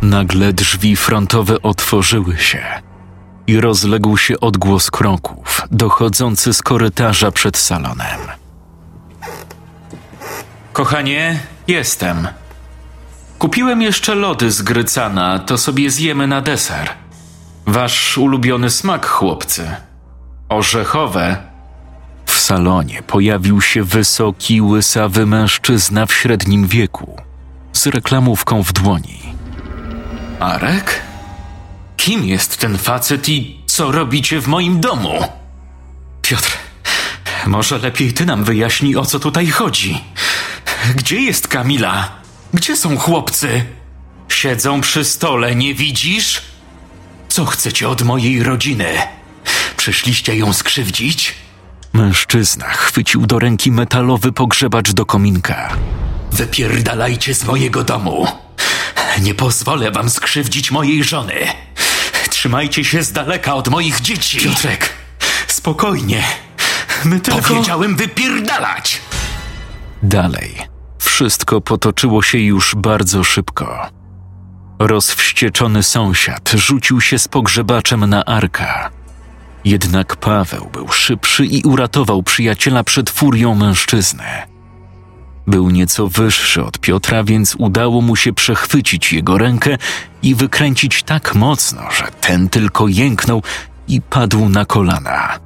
Nagle 0.02 0.54
drzwi 0.54 0.96
frontowe 0.96 1.62
otworzyły 1.62 2.38
się 2.38 2.63
i 3.48 3.62
rozległ 3.62 4.17
się 4.17 4.39
odgłos 4.39 4.91
kroków 4.91 5.62
dochodzący 5.72 6.54
z 6.54 6.62
korytarza 6.62 7.32
przed 7.32 7.58
salonem. 7.58 8.20
Kochanie, 10.74 11.39
jestem. 11.67 12.28
Kupiłem 13.39 13.82
jeszcze 13.82 14.15
lody 14.15 14.52
z 14.52 14.62
Grycana, 14.62 15.39
to 15.39 15.58
sobie 15.58 15.91
zjemy 15.91 16.28
na 16.28 16.41
deser. 16.41 16.89
Wasz 17.67 18.17
ulubiony 18.17 18.69
smak, 18.69 19.06
chłopcy. 19.06 19.76
Orzechowe. 20.50 21.38
W 22.26 22.39
salonie 22.39 23.04
pojawił 23.04 23.62
się 23.62 23.84
wysoki, 23.84 24.62
łysawy 24.62 25.26
mężczyzna 25.26 26.06
w 26.06 26.13
średnim 26.13 26.67
wieku, 26.67 27.17
z 27.74 27.88
reklamówką 27.88 28.63
w 28.63 28.74
dłoni. 28.74 29.21
Arek? 30.39 31.02
Kim 31.97 32.26
jest 32.26 32.58
ten 32.58 32.78
facet 32.78 33.30
i 33.30 33.62
co 33.65 33.91
robicie 33.91 34.41
w 34.41 34.47
moim 34.47 34.80
domu? 34.82 35.24
Piotr, 36.21 36.58
może 37.47 37.78
lepiej 37.78 38.13
ty 38.13 38.26
nam 38.26 38.43
wyjaśnij, 38.43 38.95
o 38.95 39.06
co 39.06 39.19
tutaj 39.19 39.47
chodzi. 39.47 40.04
Gdzie 40.95 41.21
jest 41.21 41.47
Kamila? 41.47 42.10
Gdzie 42.54 42.78
są 42.78 42.97
chłopcy? 42.97 43.65
Siedzą 44.30 44.82
przy 44.82 45.06
stole, 45.06 45.56
nie 45.56 45.74
widzisz? 45.74 46.51
Co 47.32 47.46
chcecie 47.46 47.89
od 47.89 48.02
mojej 48.02 48.44
rodziny? 48.44 48.86
Przyszliście 49.78 50.36
ją 50.36 50.54
skrzywdzić? 50.54 51.36
Mężczyzna 51.94 52.65
chwycił 52.65 53.26
do 53.26 53.39
ręki 53.39 53.72
metalowy 53.72 54.32
pogrzebacz 54.32 54.91
do 54.91 55.06
kominka. 55.06 55.70
Wypierdalajcie 56.32 57.36
z 57.36 57.44
mojego 57.46 57.84
domu. 57.84 58.28
Nie 59.22 59.36
pozwolę 59.36 59.91
wam 59.91 60.10
skrzywdzić 60.10 60.72
mojej 60.72 61.04
żony. 61.04 61.34
Trzymajcie 62.30 62.86
się 62.86 63.04
z 63.04 63.12
daleka 63.12 63.54
od 63.56 63.67
moich 63.67 64.02
dzieci. 64.02 64.39
Piotrek, 64.39 64.89
spokojnie. 65.48 66.24
My 67.06 67.20
tylko... 67.20 67.41
Powiedziałem 67.41 67.96
wypierdalać! 67.96 69.02
Dalej. 70.04 70.56
Wszystko 71.00 71.62
potoczyło 71.62 72.24
się 72.24 72.38
już 72.38 72.76
bardzo 72.78 73.24
szybko. 73.24 74.01
Rozwścieczony 74.88 75.84
sąsiad 75.84 76.52
rzucił 76.54 77.02
się 77.02 77.20
z 77.20 77.28
pogrzebaczem 77.28 78.06
na 78.06 78.26
Arka. 78.26 78.89
Jednak 79.65 80.15
Paweł 80.15 80.70
był 80.74 80.88
szybszy 80.88 81.46
i 81.46 81.63
uratował 81.63 82.24
przyjaciela 82.24 82.84
przed 82.84 83.10
furią 83.10 83.56
mężczyzny. 83.56 84.24
Był 85.48 85.70
nieco 85.70 86.08
wyższy 86.08 86.63
od 86.63 86.80
Piotra, 86.80 87.24
więc 87.24 87.56
udało 87.56 88.02
mu 88.02 88.15
się 88.15 88.34
przechwycić 88.34 89.13
jego 89.13 89.38
rękę 89.38 89.78
i 90.24 90.36
wykręcić 90.36 91.04
tak 91.04 91.36
mocno, 91.36 91.82
że 91.91 92.08
ten 92.22 92.50
tylko 92.50 92.88
jęknął 92.88 93.44
i 93.88 94.02
padł 94.02 94.50
na 94.50 94.65
kolana. 94.65 95.39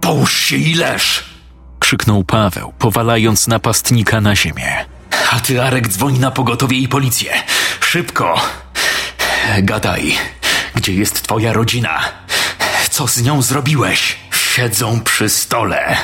Połóż 0.00 0.40
się 0.40 0.56
i 0.56 0.74
leż! 0.74 1.24
krzyknął 1.78 2.24
Paweł, 2.24 2.72
powalając 2.78 3.46
napastnika 3.46 4.20
na 4.20 4.36
ziemię. 4.36 4.84
A 5.30 5.40
ty, 5.40 5.62
Arek, 5.62 5.88
dzwoń 5.88 6.18
na 6.18 6.30
pogotowie 6.30 6.76
i 6.76 6.88
policję. 6.88 7.32
Szybko! 7.80 8.40
Gadaj, 9.58 10.14
gdzie 10.74 10.92
jest 10.94 11.22
twoja 11.22 11.52
rodzina? 11.52 12.00
Co 12.90 13.08
z 13.08 13.22
nią 13.22 13.42
zrobiłeś? 13.42 14.16
Siedzą 14.54 15.00
przy 15.00 15.28
stole. 15.28 15.96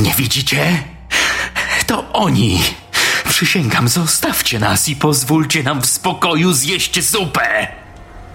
Nie 0.00 0.14
widzicie? 0.14 0.82
To 1.86 2.12
oni. 2.12 2.62
Przysięgam, 3.28 3.88
zostawcie 3.88 4.58
nas 4.58 4.88
i 4.88 4.96
pozwólcie 4.96 5.62
nam 5.62 5.82
w 5.82 5.86
spokoju 5.86 6.52
zjeść 6.52 7.10
zupę. 7.10 7.66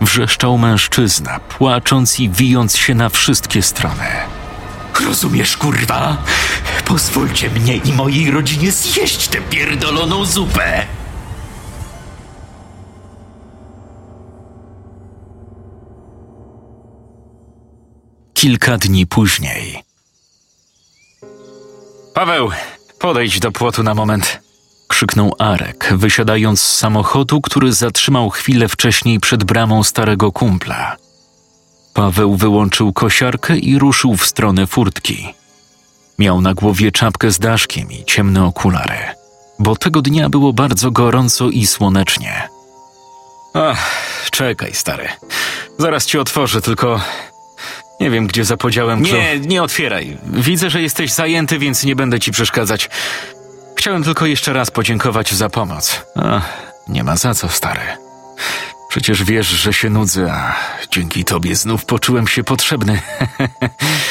Wrzeszczał 0.01 0.57
mężczyzna, 0.57 1.39
płacząc 1.39 2.19
i 2.19 2.29
wijąc 2.29 2.77
się 2.77 2.95
na 2.95 3.09
wszystkie 3.09 3.61
strony. 3.61 4.05
Rozumiesz, 5.05 5.57
kurwa? 5.57 6.17
Pozwólcie 6.85 7.49
mnie 7.49 7.75
i 7.75 7.93
mojej 7.93 8.31
rodzinie 8.31 8.71
zjeść 8.71 9.27
tę 9.27 9.41
pierdoloną 9.41 10.25
zupę. 10.25 10.85
Kilka 18.43 18.77
dni 18.77 19.07
później. 19.07 19.83
Paweł, 22.13 22.49
podejdź 22.99 23.39
do 23.39 23.51
płotu 23.51 23.83
na 23.83 23.93
moment. 23.93 24.39
Krzyknął 24.87 25.35
Arek, 25.39 25.93
wysiadając 25.95 26.61
z 26.61 26.77
samochodu, 26.77 27.41
który 27.41 27.73
zatrzymał 27.73 28.29
chwilę 28.29 28.67
wcześniej 28.67 29.19
przed 29.19 29.43
bramą 29.43 29.83
starego 29.83 30.31
kumpla. 30.31 30.95
Paweł 31.93 32.35
wyłączył 32.35 32.93
kosiarkę 32.93 33.57
i 33.57 33.79
ruszył 33.79 34.17
w 34.17 34.25
stronę 34.25 34.67
furtki. 34.67 35.33
Miał 36.19 36.41
na 36.41 36.53
głowie 36.53 36.91
czapkę 36.91 37.31
z 37.31 37.39
daszkiem 37.39 37.91
i 37.91 38.05
ciemne 38.05 38.45
okulary, 38.45 38.99
bo 39.59 39.75
tego 39.75 40.01
dnia 40.01 40.29
było 40.29 40.53
bardzo 40.53 40.91
gorąco 40.91 41.49
i 41.49 41.67
słonecznie. 41.67 42.49
Ach, 43.53 43.91
czekaj, 44.31 44.73
stary. 44.73 45.09
Zaraz 45.77 46.05
ci 46.05 46.17
otworzę, 46.17 46.61
tylko 46.61 46.99
nie 48.03 48.09
wiem, 48.09 48.27
gdzie 48.27 48.45
zapodziałem 48.45 49.01
Nie, 49.03 49.39
nie 49.39 49.63
otwieraj. 49.63 50.17
Widzę, 50.25 50.69
że 50.69 50.81
jesteś 50.81 51.11
zajęty, 51.11 51.59
więc 51.59 51.83
nie 51.83 51.95
będę 51.95 52.19
ci 52.19 52.31
przeszkadzać. 52.31 52.89
Chciałem 53.75 54.03
tylko 54.03 54.25
jeszcze 54.25 54.53
raz 54.53 54.71
podziękować 54.71 55.33
za 55.33 55.49
pomoc. 55.49 56.05
Ach, 56.15 56.49
nie 56.87 57.03
ma 57.03 57.15
za 57.15 57.33
co, 57.33 57.49
stary. 57.49 57.81
Przecież 58.89 59.23
wiesz, 59.23 59.47
że 59.47 59.73
się 59.73 59.89
nudzę, 59.89 60.33
a 60.33 60.55
dzięki 60.91 61.25
tobie 61.25 61.55
znów 61.55 61.85
poczułem 61.85 62.27
się 62.27 62.43
potrzebny. 62.43 63.01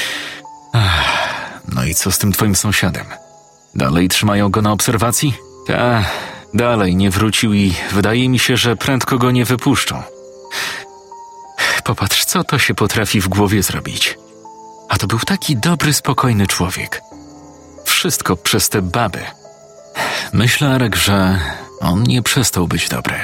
no 1.74 1.84
i 1.84 1.94
co 1.94 2.10
z 2.10 2.18
tym 2.18 2.32
twoim 2.32 2.54
sąsiadem? 2.54 3.06
Dalej 3.74 4.08
trzymają 4.08 4.48
go 4.48 4.62
na 4.62 4.72
obserwacji? 4.72 5.34
Ta, 5.66 6.04
dalej 6.54 6.96
nie 6.96 7.10
wrócił 7.10 7.54
i 7.54 7.74
wydaje 7.92 8.28
mi 8.28 8.38
się, 8.38 8.56
że 8.56 8.76
prędko 8.76 9.18
go 9.18 9.30
nie 9.30 9.44
wypuszczą. 9.44 10.02
Popatrz, 11.84 12.24
co 12.24 12.44
to 12.44 12.58
się 12.58 12.74
potrafi 12.74 13.20
w 13.20 13.28
głowie 13.28 13.62
zrobić. 13.62 14.18
A 14.88 14.98
to 14.98 15.06
był 15.06 15.18
taki 15.18 15.56
dobry, 15.56 15.92
spokojny 15.92 16.46
człowiek. 16.46 17.02
Wszystko 17.84 18.36
przez 18.36 18.68
te 18.68 18.82
baby. 18.82 19.24
Myślę, 20.32 20.68
Arek, 20.68 20.96
że 20.96 21.38
on 21.80 22.02
nie 22.02 22.22
przestał 22.22 22.68
być 22.68 22.88
dobry. 22.88 23.20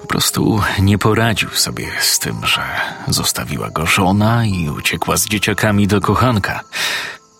Po 0.00 0.06
prostu 0.06 0.60
nie 0.78 0.98
poradził 0.98 1.50
sobie 1.50 1.88
z 2.00 2.18
tym, 2.18 2.46
że 2.46 2.62
zostawiła 3.08 3.70
go 3.70 3.86
żona 3.86 4.44
i 4.44 4.68
uciekła 4.68 5.16
z 5.16 5.26
dzieciakami 5.26 5.86
do 5.86 6.00
kochanka. 6.00 6.60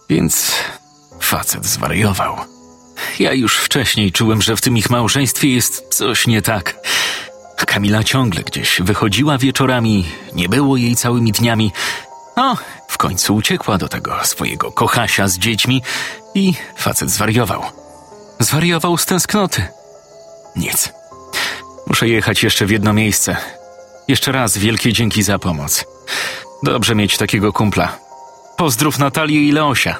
Więc 0.08 0.52
facet 1.20 1.66
zwariował. 1.66 2.36
Ja 3.18 3.32
już 3.32 3.56
wcześniej 3.56 4.12
czułem, 4.12 4.42
że 4.42 4.56
w 4.56 4.60
tym 4.60 4.76
ich 4.76 4.90
małżeństwie 4.90 5.48
jest 5.48 5.94
coś 5.94 6.26
nie 6.26 6.42
tak. 6.42 6.74
Kamila 7.66 8.04
ciągle 8.04 8.42
gdzieś 8.42 8.80
wychodziła 8.80 9.38
wieczorami, 9.38 10.04
nie 10.34 10.48
było 10.48 10.76
jej 10.76 10.96
całymi 10.96 11.32
dniami. 11.32 11.72
No, 12.36 12.56
w 12.88 12.98
końcu 12.98 13.34
uciekła 13.34 13.78
do 13.78 13.88
tego 13.88 14.24
swojego 14.24 14.72
kochasia 14.72 15.28
z 15.28 15.38
dziećmi 15.38 15.82
i 16.34 16.54
facet 16.76 17.10
zwariował. 17.10 17.62
Zwariował 18.40 18.96
z 18.98 19.06
tęsknoty. 19.06 19.66
Nic. 20.56 20.92
Muszę 21.86 22.08
jechać 22.08 22.42
jeszcze 22.42 22.66
w 22.66 22.70
jedno 22.70 22.92
miejsce. 22.92 23.36
Jeszcze 24.08 24.32
raz 24.32 24.58
wielkie 24.58 24.92
dzięki 24.92 25.22
za 25.22 25.38
pomoc. 25.38 25.84
Dobrze 26.62 26.94
mieć 26.94 27.16
takiego 27.16 27.52
kumpla. 27.52 27.98
Pozdrów 28.56 28.98
Natalię 28.98 29.40
i 29.40 29.52
Leosia. 29.52 29.98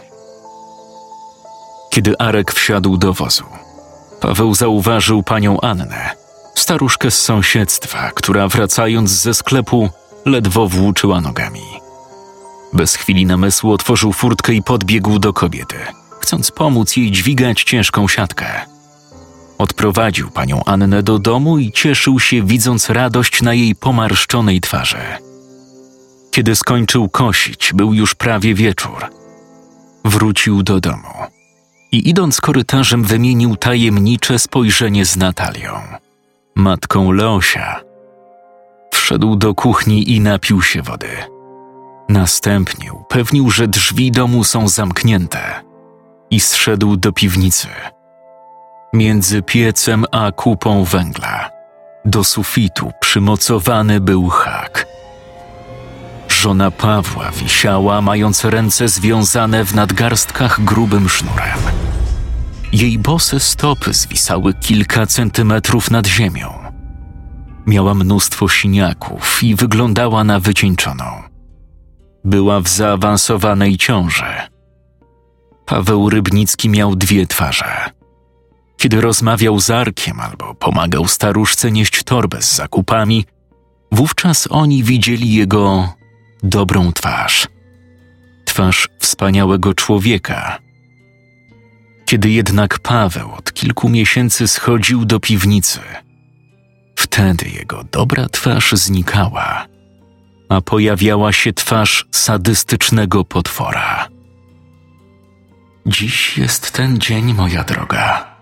Kiedy 1.91 2.19
Arek 2.19 2.53
wsiadł 2.53 2.97
do 2.97 3.13
wozu, 3.13 3.45
Paweł 4.21 4.55
zauważył 4.55 5.23
panią 5.23 5.61
Annę, 5.61 6.11
staruszkę 6.55 7.11
z 7.11 7.23
sąsiedztwa, 7.23 8.11
która 8.15 8.49
wracając 8.49 9.11
ze 9.11 9.35
sklepu 9.35 9.91
ledwo 10.25 10.69
włóczyła 10.69 11.21
nogami. 11.21 11.63
Bez 12.73 12.95
chwili 12.95 13.27
namysłu 13.27 13.73
otworzył 13.73 14.13
furtkę 14.13 14.53
i 14.53 14.63
podbiegł 14.63 15.19
do 15.19 15.33
kobiety, 15.33 15.77
chcąc 16.21 16.51
pomóc 16.51 16.97
jej 16.97 17.11
dźwigać 17.11 17.63
ciężką 17.63 18.09
siatkę. 18.09 18.47
Odprowadził 19.59 20.31
panią 20.31 20.65
Annę 20.65 21.03
do 21.03 21.19
domu 21.19 21.59
i 21.59 21.73
cieszył 21.73 22.21
się, 22.21 22.43
widząc 22.43 22.91
radość 22.91 23.43
na 23.43 23.55
jej 23.55 23.75
pomarszczonej 23.75 24.61
twarzy. 24.61 24.99
Kiedy 26.31 26.57
skończył 26.57 27.09
kosić, 27.09 27.73
był 27.75 27.95
już 27.95 28.15
prawie 28.15 28.55
wieczór. 28.55 29.07
Wrócił 30.05 30.63
do 30.63 30.81
domu 30.81 31.09
i 31.93 32.09
idąc 32.09 32.41
korytarzem 32.41 33.05
wymienił 33.05 33.57
tajemnicze 33.57 34.39
spojrzenie 34.39 35.07
z 35.07 35.17
Natalią, 35.17 35.81
matką 36.55 37.13
Leosia. 37.13 37.81
Wszedł 38.95 39.37
do 39.37 39.55
kuchni 39.55 40.13
i 40.13 40.21
napił 40.21 40.63
się 40.63 40.83
wody. 40.83 41.09
Następnie 42.09 42.93
upewnił, 42.93 43.51
że 43.51 43.69
drzwi 43.69 44.11
domu 44.11 44.45
są 44.45 44.69
zamknięte 44.69 45.41
i 46.31 46.41
zszedł 46.41 46.97
do 46.97 47.13
piwnicy– 47.13 47.69
Między 48.93 49.43
piecem 49.43 50.05
a 50.11 50.33
kupą 50.33 50.85
węgla 50.85 51.51
do 52.05 52.25
sufitu 52.25 52.93
przymocowany 53.01 54.01
był 54.01 54.29
hak. 54.29 54.87
Żona 56.29 56.71
Pawła 56.71 57.31
wisiała, 57.31 58.03
mając 58.03 58.45
ręce 58.45 58.89
związane 58.89 59.65
w 59.65 59.75
nadgarstkach 59.75 60.65
grubym 60.65 61.09
sznurem. 61.09 61.59
Jej 62.73 62.99
bose 62.99 63.41
stopy 63.41 63.93
zwisały 63.93 64.55
kilka 64.55 65.07
centymetrów 65.07 65.91
nad 65.91 66.07
ziemią. 66.07 66.55
Miała 67.67 67.95
mnóstwo 67.95 68.49
siniaków 68.49 69.43
i 69.43 69.55
wyglądała 69.55 70.25
na 70.25 70.41
wycieńczoną. 70.41 71.05
Była 72.25 72.61
w 72.61 72.69
zaawansowanej 72.69 73.77
ciąży. 73.77 74.33
Paweł 75.67 76.11
Rybnicki 76.11 76.69
miał 76.69 76.97
dwie 76.97 77.27
twarze 77.27 77.93
kiedy 78.83 79.01
rozmawiał 79.01 79.61
z 79.61 79.71
Arkiem 79.71 80.21
albo 80.21 80.55
pomagał 80.55 81.09
staruszce 81.09 81.73
nieść 81.73 82.03
torbę 82.03 82.43
z 82.43 82.57
zakupami, 82.57 83.25
wówczas 83.93 84.49
oni 84.51 84.85
widzieli 84.85 85.35
jego 85.35 85.93
dobrą 86.43 86.93
twarz. 86.93 87.49
Twarz 88.45 88.89
wspaniałego 88.99 89.75
człowieka. 89.75 90.59
Kiedy 92.13 92.31
jednak 92.31 92.79
Paweł 92.79 93.33
od 93.33 93.53
kilku 93.53 93.89
miesięcy 93.89 94.49
schodził 94.49 95.05
do 95.05 95.21
piwnicy, 95.21 95.81
wtedy 96.97 97.49
jego 97.49 97.85
dobra 97.85 98.29
twarz 98.29 98.73
znikała, 98.73 99.67
a 100.49 100.61
pojawiała 100.61 101.33
się 101.33 101.53
twarz 101.53 102.07
sadystycznego 102.11 103.25
potwora. 103.25 104.09
Dziś 105.87 106.39
jest 106.39 106.71
ten 106.73 106.99
dzień, 106.99 107.35
moja 107.35 107.65
droga 107.65 108.37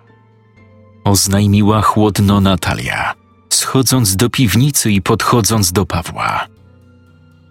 Oznajmiła 1.04 1.83
chłodno 1.83 2.40
Natalia, 2.40 3.14
schodząc 3.50 4.16
do 4.16 4.30
piwnicy 4.30 4.92
i 4.92 5.02
podchodząc 5.02 5.72
do 5.72 5.87
Pawła. 5.87 6.46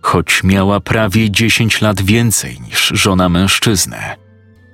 Choć 0.01 0.43
miała 0.43 0.79
prawie 0.79 1.31
dziesięć 1.31 1.81
lat 1.81 2.01
więcej 2.01 2.61
niż 2.61 2.87
żona 2.87 3.29
mężczyzny, 3.29 3.97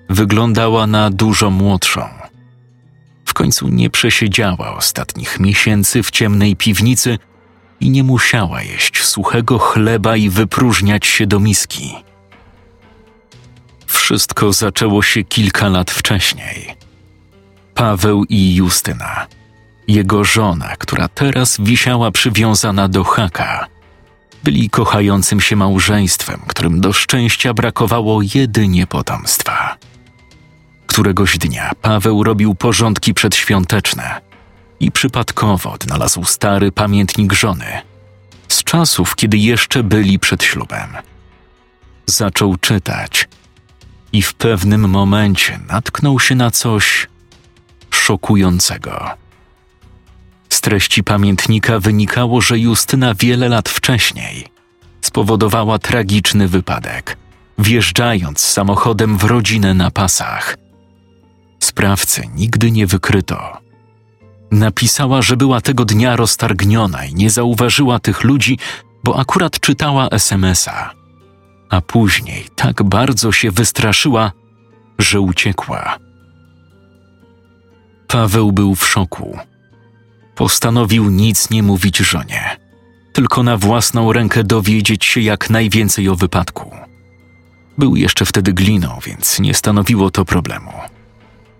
wyglądała 0.09 0.87
na 0.87 1.09
dużo 1.09 1.49
młodszą. 1.49 2.09
W 3.25 3.33
końcu 3.33 3.67
nie 3.67 3.89
przesiedziała 3.89 4.75
ostatnich 4.75 5.39
miesięcy 5.39 6.03
w 6.03 6.11
ciemnej 6.11 6.55
piwnicy 6.55 7.17
i 7.79 7.89
nie 7.89 8.03
musiała 8.03 8.61
jeść 8.61 9.03
suchego 9.03 9.59
chleba 9.59 10.15
i 10.15 10.29
wypróżniać 10.29 11.05
się 11.05 11.27
do 11.27 11.39
miski. 11.39 11.95
Wszystko 13.85 14.53
zaczęło 14.53 15.01
się 15.01 15.23
kilka 15.23 15.69
lat 15.69 15.91
wcześniej. 15.91 16.75
Paweł 17.73 18.23
i 18.29 18.55
Justyna, 18.55 19.27
jego 19.87 20.23
żona, 20.23 20.75
która 20.79 21.07
teraz 21.07 21.57
wisiała 21.59 22.11
przywiązana 22.11 22.87
do 22.87 23.03
haka, 23.03 23.67
byli 24.43 24.69
kochającym 24.69 25.41
się 25.41 25.55
małżeństwem, 25.55 26.41
którym 26.47 26.81
do 26.81 26.93
szczęścia 26.93 27.53
brakowało 27.53 28.21
jedynie 28.35 28.87
potomstwa. 28.87 29.77
Któregoś 30.95 31.37
dnia 31.37 31.71
Paweł 31.81 32.23
robił 32.23 32.55
porządki 32.55 33.13
przedświąteczne 33.13 34.21
i 34.79 34.91
przypadkowo 34.91 35.71
odnalazł 35.71 36.23
stary 36.23 36.71
pamiętnik 36.71 37.33
żony 37.33 37.65
z 38.47 38.63
czasów, 38.63 39.15
kiedy 39.15 39.37
jeszcze 39.37 39.83
byli 39.83 40.19
przed 40.19 40.43
ślubem. 40.43 40.89
Zaczął 42.05 42.57
czytać 42.57 43.27
i 44.13 44.21
w 44.21 44.33
pewnym 44.33 44.89
momencie 44.89 45.59
natknął 45.69 46.19
się 46.19 46.35
na 46.35 46.51
coś 46.51 47.07
szokującego. 47.91 49.09
Z 50.49 50.61
treści 50.61 51.03
pamiętnika 51.03 51.79
wynikało, 51.79 52.41
że 52.41 52.59
Justyna 52.59 53.13
wiele 53.13 53.49
lat 53.49 53.69
wcześniej 53.69 54.47
spowodowała 55.01 55.79
tragiczny 55.79 56.47
wypadek, 56.47 57.17
wjeżdżając 57.57 58.39
samochodem 58.39 59.17
w 59.17 59.23
rodzinę 59.23 59.73
na 59.73 59.91
pasach. 59.91 60.64
Sprawcy 61.65 62.21
nigdy 62.35 62.71
nie 62.71 62.87
wykryto. 62.87 63.57
Napisała, 64.51 65.21
że 65.21 65.37
była 65.37 65.61
tego 65.61 65.85
dnia 65.85 66.15
roztargniona 66.15 67.05
i 67.05 67.13
nie 67.15 67.29
zauważyła 67.29 67.99
tych 67.99 68.23
ludzi, 68.23 68.57
bo 69.03 69.19
akurat 69.19 69.59
czytała 69.59 70.07
SMS-a. 70.09 70.91
A 71.69 71.81
później 71.81 72.45
tak 72.55 72.83
bardzo 72.83 73.31
się 73.31 73.51
wystraszyła, 73.51 74.31
że 74.99 75.19
uciekła. 75.19 75.97
Paweł 78.07 78.51
był 78.51 78.75
w 78.75 78.87
szoku. 78.87 79.39
Postanowił 80.35 81.09
nic 81.09 81.49
nie 81.49 81.63
mówić 81.63 81.97
żonie, 81.97 82.57
tylko 83.13 83.43
na 83.43 83.57
własną 83.57 84.13
rękę 84.13 84.43
dowiedzieć 84.43 85.05
się 85.05 85.21
jak 85.21 85.49
najwięcej 85.49 86.09
o 86.09 86.15
wypadku. 86.15 86.71
Był 87.77 87.95
jeszcze 87.95 88.25
wtedy 88.25 88.53
gliną, 88.53 88.99
więc 89.05 89.39
nie 89.39 89.53
stanowiło 89.53 90.11
to 90.11 90.25
problemu. 90.25 90.71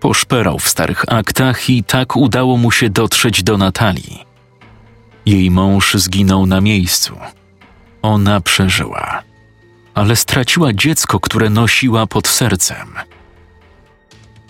Poszperał 0.00 0.58
w 0.58 0.68
starych 0.68 1.04
aktach 1.08 1.70
i 1.70 1.84
tak 1.84 2.16
udało 2.16 2.56
mu 2.56 2.70
się 2.70 2.90
dotrzeć 2.90 3.42
do 3.42 3.58
Natalii. 3.58 4.24
Jej 5.26 5.50
mąż 5.50 5.94
zginął 5.94 6.46
na 6.46 6.60
miejscu. 6.60 7.16
Ona 8.02 8.40
przeżyła, 8.40 9.22
ale 9.94 10.16
straciła 10.16 10.72
dziecko, 10.72 11.20
które 11.20 11.50
nosiła 11.50 12.06
pod 12.06 12.28
sercem. 12.28 12.94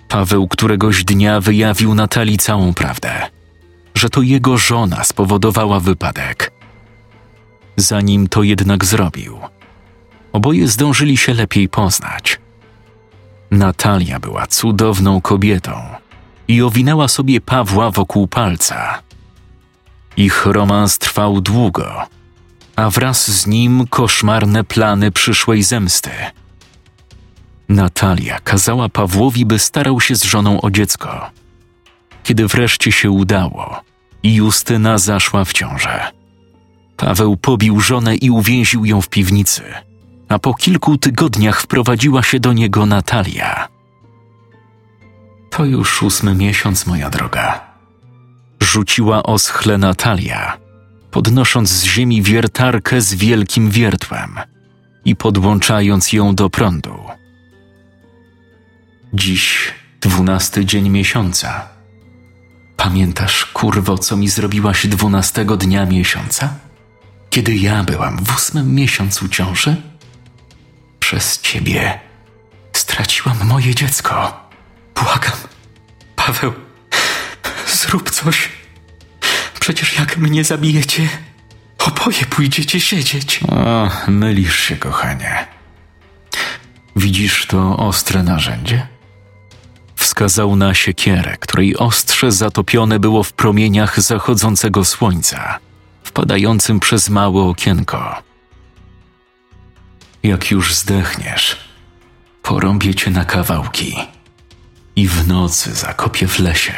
Paweł 0.08 0.48
któregoś 0.48 1.04
dnia 1.04 1.40
wyjawił 1.40 1.94
Natalii 1.94 2.38
całą 2.38 2.74
prawdę, 2.74 3.12
że 3.94 4.10
to 4.10 4.22
jego 4.22 4.58
żona 4.58 5.04
spowodowała 5.04 5.80
wypadek. 5.80 6.52
Zanim 7.76 8.28
to 8.28 8.42
jednak 8.42 8.84
zrobił, 8.84 9.38
oboje 10.32 10.68
zdążyli 10.68 11.16
się 11.16 11.34
lepiej 11.34 11.68
poznać. 11.68 12.40
Natalia 13.50 14.20
była 14.20 14.46
cudowną 14.46 15.20
kobietą 15.20 15.72
i 16.48 16.62
owinęła 16.62 17.08
sobie 17.08 17.40
Pawła 17.40 17.90
wokół 17.90 18.28
palca. 18.28 19.02
Ich 20.16 20.46
romans 20.46 20.98
trwał 20.98 21.40
długo, 21.40 22.06
a 22.76 22.90
wraz 22.90 23.30
z 23.30 23.46
nim 23.46 23.86
koszmarne 23.86 24.64
plany 24.64 25.12
przyszłej 25.12 25.62
zemsty. 25.62 26.10
Natalia 27.68 28.40
kazała 28.40 28.88
Pawłowi, 28.88 29.46
by 29.46 29.58
starał 29.58 30.00
się 30.00 30.16
z 30.16 30.24
żoną 30.24 30.60
o 30.60 30.70
dziecko. 30.70 31.30
Kiedy 32.22 32.46
wreszcie 32.46 32.92
się 32.92 33.10
udało 33.10 33.80
i 34.22 34.34
Justyna 34.34 34.98
zaszła 34.98 35.44
w 35.44 35.52
ciążę, 35.52 36.12
Paweł 36.96 37.36
pobił 37.36 37.80
żonę 37.80 38.16
i 38.16 38.30
uwięził 38.30 38.84
ją 38.84 39.00
w 39.02 39.08
piwnicy– 39.08 39.62
a 40.28 40.38
po 40.38 40.54
kilku 40.54 40.98
tygodniach 40.98 41.60
wprowadziła 41.60 42.22
się 42.22 42.40
do 42.40 42.52
niego 42.52 42.86
Natalia. 42.86 43.68
To 45.50 45.64
już 45.64 46.02
ósmy 46.02 46.34
miesiąc, 46.34 46.86
moja 46.86 47.10
droga. 47.10 47.60
Rzuciła 48.60 49.22
oschle 49.22 49.78
Natalia, 49.78 50.58
podnosząc 51.10 51.70
z 51.70 51.84
ziemi 51.84 52.22
wiertarkę 52.22 53.00
z 53.00 53.14
wielkim 53.14 53.70
wiertłem 53.70 54.38
i 55.04 55.16
podłączając 55.16 56.12
ją 56.12 56.34
do 56.34 56.50
prądu. 56.50 56.98
Dziś 59.14 59.72
dwunasty 60.00 60.64
dzień 60.64 60.88
miesiąca. 60.88 61.68
Pamiętasz, 62.76 63.44
kurwo, 63.44 63.98
co 63.98 64.16
mi 64.16 64.28
zrobiłaś 64.28 64.86
dwunastego 64.86 65.56
dnia 65.56 65.86
miesiąca? 65.86 66.54
Kiedy 67.30 67.56
ja 67.56 67.84
byłam 67.84 68.24
w 68.24 68.34
ósmym 68.34 68.74
miesiącu 68.74 69.28
ciąży? 69.28 69.76
Przez 71.06 71.40
ciebie 71.40 72.00
straciłam 72.72 73.36
moje 73.44 73.74
dziecko. 73.74 74.40
Błagam, 74.94 75.36
Paweł, 76.16 76.52
zrób 77.66 78.10
coś. 78.10 78.48
Przecież 79.60 79.98
jak 79.98 80.16
mnie 80.16 80.44
zabijecie, 80.44 81.08
oboje 81.78 82.24
pójdziecie 82.30 82.80
siedzieć. 82.80 83.40
O, 83.48 83.90
mylisz 84.08 84.58
się, 84.60 84.76
kochanie. 84.76 85.46
Widzisz 86.96 87.46
to 87.46 87.76
ostre 87.76 88.22
narzędzie? 88.22 88.86
Wskazał 89.96 90.56
na 90.56 90.74
siekierę, 90.74 91.36
której 91.40 91.76
ostrze 91.76 92.32
zatopione 92.32 92.98
było 92.98 93.22
w 93.22 93.32
promieniach 93.32 94.00
zachodzącego 94.00 94.84
słońca, 94.84 95.58
wpadającym 96.04 96.80
przez 96.80 97.08
małe 97.08 97.42
okienko. 97.42 98.25
Jak 100.26 100.50
już 100.50 100.74
zdechniesz, 100.74 101.56
porąbię 102.42 102.94
cię 102.94 103.10
na 103.10 103.24
kawałki 103.24 103.96
i 104.96 105.08
w 105.08 105.28
nocy 105.28 105.74
zakopię 105.74 106.28
w 106.28 106.38
lesie. 106.38 106.74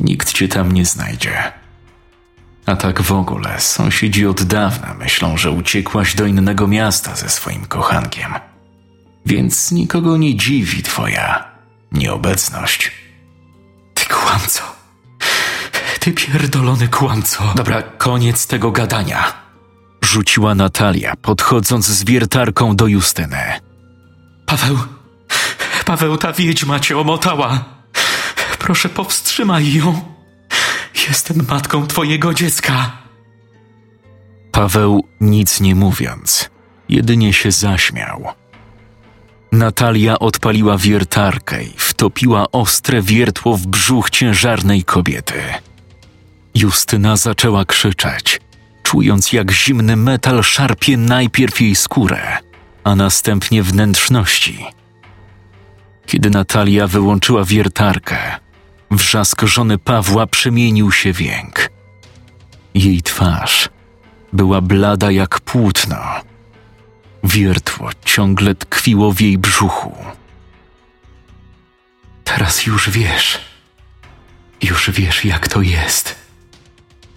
Nikt 0.00 0.32
cię 0.32 0.48
tam 0.48 0.72
nie 0.72 0.84
znajdzie. 0.84 1.52
A 2.66 2.76
tak 2.76 3.02
w 3.02 3.12
ogóle 3.12 3.60
sąsiedzi 3.60 4.26
od 4.26 4.42
dawna 4.42 4.94
myślą, 4.94 5.36
że 5.36 5.50
uciekłaś 5.50 6.14
do 6.14 6.26
innego 6.26 6.68
miasta 6.68 7.16
ze 7.16 7.28
swoim 7.28 7.66
kochankiem. 7.66 8.34
Więc 9.26 9.72
nikogo 9.72 10.16
nie 10.16 10.36
dziwi 10.36 10.82
twoja 10.82 11.44
nieobecność. 11.92 12.92
Ty 13.94 14.06
kłamco. 14.06 14.62
Ty 16.00 16.12
pierdolony 16.12 16.88
kłamco. 16.88 17.52
Dobra, 17.56 17.82
koniec 17.82 18.46
tego 18.46 18.70
gadania 18.70 19.41
rzuciła 20.12 20.54
Natalia, 20.54 21.14
podchodząc 21.22 21.86
z 21.86 22.04
wiertarką 22.04 22.76
do 22.76 22.86
Justyny. 22.86 23.42
Paweł, 24.46 24.78
Paweł, 25.84 26.16
ta 26.16 26.32
wiedźma 26.32 26.80
cię 26.80 26.98
omotała. 26.98 27.64
Proszę, 28.58 28.88
powstrzymaj 28.88 29.72
ją. 29.72 30.00
Jestem 31.08 31.46
matką 31.48 31.86
twojego 31.86 32.34
dziecka. 32.34 32.92
Paweł 34.52 35.04
nic 35.20 35.60
nie 35.60 35.74
mówiąc, 35.74 36.50
jedynie 36.88 37.32
się 37.32 37.50
zaśmiał. 37.50 38.24
Natalia 39.52 40.18
odpaliła 40.18 40.78
wiertarkę 40.78 41.64
i 41.64 41.72
wtopiła 41.76 42.46
ostre 42.52 43.02
wiertło 43.02 43.56
w 43.56 43.66
brzuch 43.66 44.10
ciężarnej 44.10 44.84
kobiety. 44.84 45.42
Justyna 46.54 47.16
zaczęła 47.16 47.64
krzyczeć– 47.64 48.40
czując 48.92 49.32
jak 49.32 49.52
zimny 49.52 49.96
metal 49.96 50.42
szarpie 50.42 50.96
najpierw 50.96 51.60
jej 51.60 51.76
skórę, 51.76 52.38
a 52.84 52.94
następnie 52.94 53.62
wnętrzności. 53.62 54.64
Kiedy 56.06 56.30
Natalia 56.30 56.86
wyłączyła 56.86 57.44
wiertarkę, 57.44 58.18
wrzask 58.90 59.42
żony 59.42 59.78
Pawła 59.78 60.26
przemienił 60.26 60.92
się 60.92 61.12
w 61.12 61.20
jęk. 61.20 61.70
Jej 62.74 63.02
twarz 63.02 63.68
była 64.32 64.60
blada 64.60 65.10
jak 65.10 65.40
płótno. 65.40 66.00
Wiertło 67.24 67.90
ciągle 68.04 68.54
tkwiło 68.54 69.12
w 69.12 69.20
jej 69.20 69.38
brzuchu. 69.38 69.94
Teraz 72.24 72.66
już 72.66 72.90
wiesz, 72.90 73.40
Już 74.62 74.90
wiesz, 74.90 75.24
jak 75.24 75.48
to 75.48 75.62
jest, 75.62 76.21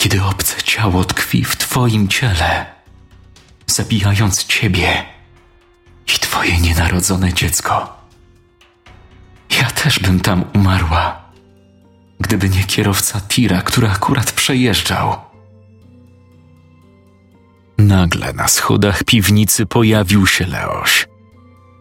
kiedy 0.06 0.24
obce 0.24 0.62
ciało 0.62 1.04
tkwi 1.04 1.44
w 1.46 1.56
twoim 1.56 2.08
ciele, 2.08 2.66
zabijając 3.68 4.46
ciebie 4.46 5.06
i 6.08 6.20
twoje 6.20 6.58
nienarodzone 6.58 7.34
dziecko. 7.34 7.98
Ja 9.60 9.72
też 9.72 10.00
bym 10.00 10.20
tam 10.20 10.44
umarła, 10.56 11.22
gdyby 12.20 12.50
nie 12.50 12.64
kierowca 12.64 13.22
tira, 13.22 13.62
który 13.62 13.90
akurat 13.90 14.32
przejeżdżał. 14.32 15.16
Nagle 17.78 18.34
na 18.34 18.48
schodach 18.48 19.04
piwnicy 19.04 19.66
pojawił 19.66 20.28
się 20.28 20.46
Leoś, 20.46 21.08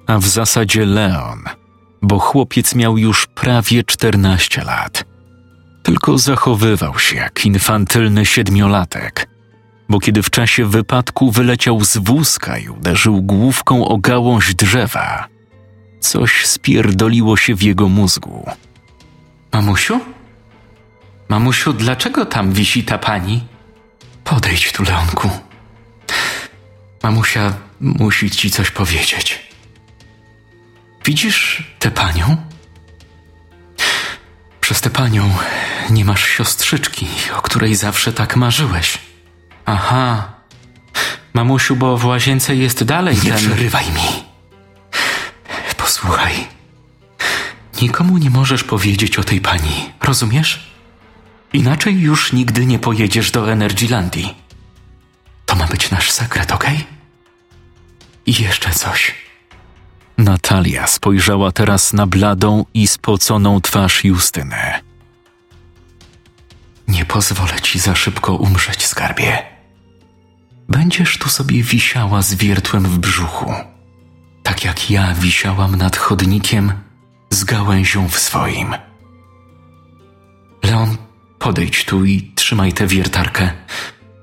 a 0.06 0.18
w 0.18 0.26
zasadzie 0.26 0.86
Leon, 0.86 1.44
bo 2.02 2.18
chłopiec 2.18 2.74
miał 2.74 2.98
już 2.98 3.26
prawie 3.26 3.84
14 3.84 4.64
lat. 4.64 5.13
Tylko 5.85 6.18
zachowywał 6.18 6.99
się 6.99 7.16
jak 7.16 7.47
infantylny 7.47 8.26
siedmiolatek, 8.26 9.28
bo 9.89 10.01
kiedy 10.01 10.22
w 10.22 10.30
czasie 10.30 10.64
wypadku 10.64 11.30
wyleciał 11.30 11.85
z 11.85 11.97
wózka 11.97 12.59
i 12.59 12.68
uderzył 12.68 13.22
główką 13.22 13.89
o 13.89 13.99
gałąź 13.99 14.55
drzewa, 14.55 15.28
coś 16.01 16.47
spierdoliło 16.47 17.37
się 17.37 17.55
w 17.55 17.62
jego 17.62 17.89
mózgu. 17.89 18.51
Mamusiu? 19.53 20.01
Mamusiu, 21.28 21.72
dlaczego 21.72 22.26
tam 22.26 22.53
wisi 22.53 22.85
ta 22.85 22.99
pani? 22.99 23.45
Podejdź 24.24 24.72
tu, 24.72 24.82
Leonku. 24.82 25.30
Mamusia 27.03 27.53
musi 27.80 28.30
ci 28.30 28.51
coś 28.51 28.70
powiedzieć. 28.70 29.49
Widzisz 31.05 31.64
tę 31.78 31.91
panią? 31.91 32.37
Przez 34.64 34.80
tę 34.80 34.90
panią 34.90 35.36
nie 35.90 36.04
masz 36.04 36.24
siostrzyczki, 36.26 37.06
o 37.36 37.42
której 37.42 37.74
zawsze 37.74 38.12
tak 38.12 38.36
marzyłeś. 38.36 38.98
Aha. 39.66 40.32
Mamusiu, 41.34 41.76
bo 41.76 41.96
w 41.98 42.04
łazience 42.04 42.56
jest 42.56 42.84
dalej 42.84 43.16
Nie 43.24 43.30
ten... 43.30 43.38
przerywaj 43.38 43.86
mi. 43.86 44.24
Posłuchaj. 45.76 46.46
Nikomu 47.82 48.18
nie 48.18 48.30
możesz 48.30 48.64
powiedzieć 48.64 49.18
o 49.18 49.24
tej 49.24 49.40
pani, 49.40 49.92
rozumiesz? 50.02 50.72
Inaczej 51.52 52.00
już 52.00 52.32
nigdy 52.32 52.66
nie 52.66 52.78
pojedziesz 52.78 53.30
do 53.30 53.52
Energylandii. 53.52 54.34
To 55.46 55.56
ma 55.56 55.66
być 55.66 55.90
nasz 55.90 56.10
sekret, 56.10 56.52
okej? 56.52 56.86
I 58.26 58.42
jeszcze 58.42 58.70
coś. 58.70 59.14
Natalia 60.18 60.86
spojrzała 60.86 61.52
teraz 61.52 61.92
na 61.92 62.06
bladą 62.06 62.64
i 62.74 62.86
spoconą 62.86 63.60
twarz 63.60 64.04
Justyny. 64.04 64.56
Nie 66.88 67.04
pozwolę 67.04 67.60
ci 67.60 67.78
za 67.78 67.94
szybko 67.94 68.34
umrzeć, 68.34 68.86
skarbie. 68.86 69.38
Będziesz 70.68 71.18
tu 71.18 71.28
sobie 71.28 71.62
wisiała 71.62 72.22
z 72.22 72.34
wiertłem 72.34 72.84
w 72.84 72.98
brzuchu, 72.98 73.54
tak 74.42 74.64
jak 74.64 74.90
ja 74.90 75.14
wisiałam 75.14 75.76
nad 75.76 75.96
chodnikiem 75.96 76.72
z 77.30 77.44
gałęzią 77.44 78.08
w 78.08 78.18
swoim. 78.18 78.74
Leon, 80.62 80.96
podejdź 81.38 81.84
tu 81.84 82.04
i 82.04 82.32
trzymaj 82.34 82.72
tę 82.72 82.86
wiertarkę, 82.86 83.50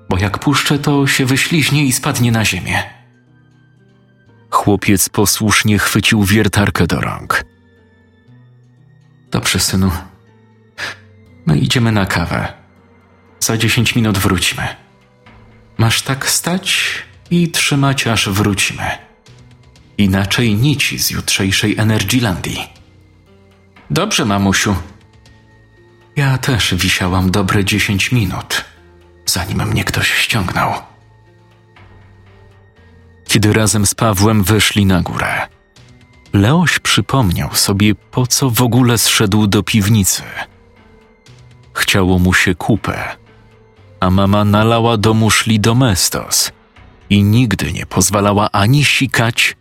bo 0.10 0.18
jak 0.18 0.40
puszczę, 0.40 0.80
to 0.80 1.08
się 1.08 1.26
wyśliźnie 1.26 1.86
i 1.86 1.92
spadnie 1.92 2.32
na 2.32 2.46
ziemię. 2.46 3.01
Chłopiec 4.62 5.10
posłusznie 5.10 5.80
chwycił 5.80 6.24
wiertarkę 6.24 6.88
do 6.88 7.02
rąk. 7.02 7.44
Dobrze, 9.32 9.60
synu. 9.60 9.92
No 11.48 11.56
idziemy 11.56 11.92
na 11.92 12.06
kawę. 12.06 12.54
Za 13.40 13.58
dziesięć 13.58 13.96
minut 13.96 14.18
wrócimy. 14.18 14.68
Masz 15.78 16.02
tak 16.02 16.30
stać 16.30 16.84
i 17.32 17.52
trzymać, 17.52 18.08
aż 18.08 18.30
wrócimy. 18.30 18.84
Inaczej 19.98 20.56
nici 20.56 21.00
z 21.00 21.10
jutrzejszej 21.10 21.78
Energylandii. 21.78 22.68
Dobrze, 23.90 24.26
mamusiu. 24.26 24.76
Ja 26.16 26.38
też 26.38 26.76
wisiałam 26.76 27.32
dobre 27.32 27.66
dziesięć 27.66 28.12
minut, 28.12 28.66
zanim 29.26 29.68
mnie 29.68 29.84
ktoś 29.84 30.14
ściągnął. 30.14 30.91
Kiedy 33.32 33.54
razem 33.54 33.86
z 33.86 33.96
Pawłem 33.96 34.44
wyszli 34.44 34.86
na 34.86 35.02
górę, 35.02 35.48
Leoś 36.34 36.80
przypomniał 36.80 37.56
sobie, 37.56 37.96
po 37.96 38.28
co 38.28 38.50
w 38.50 38.62
ogóle 38.62 38.98
zszedł 38.98 39.48
do 39.48 39.64
piwnicy. 39.64 40.24
Chciało 41.74 42.20
mu 42.20 42.34
się 42.34 42.56
kupę, 42.56 43.16
a 44.00 44.10
mama 44.10 44.46
nalała 44.46 44.98
do 44.98 45.14
muszli 45.14 45.60
domestos 45.60 46.52
i 47.10 47.24
nigdy 47.24 47.74
nie 47.74 47.86
pozwalała 47.86 48.52
ani 48.52 48.86
sikać, 48.86 49.56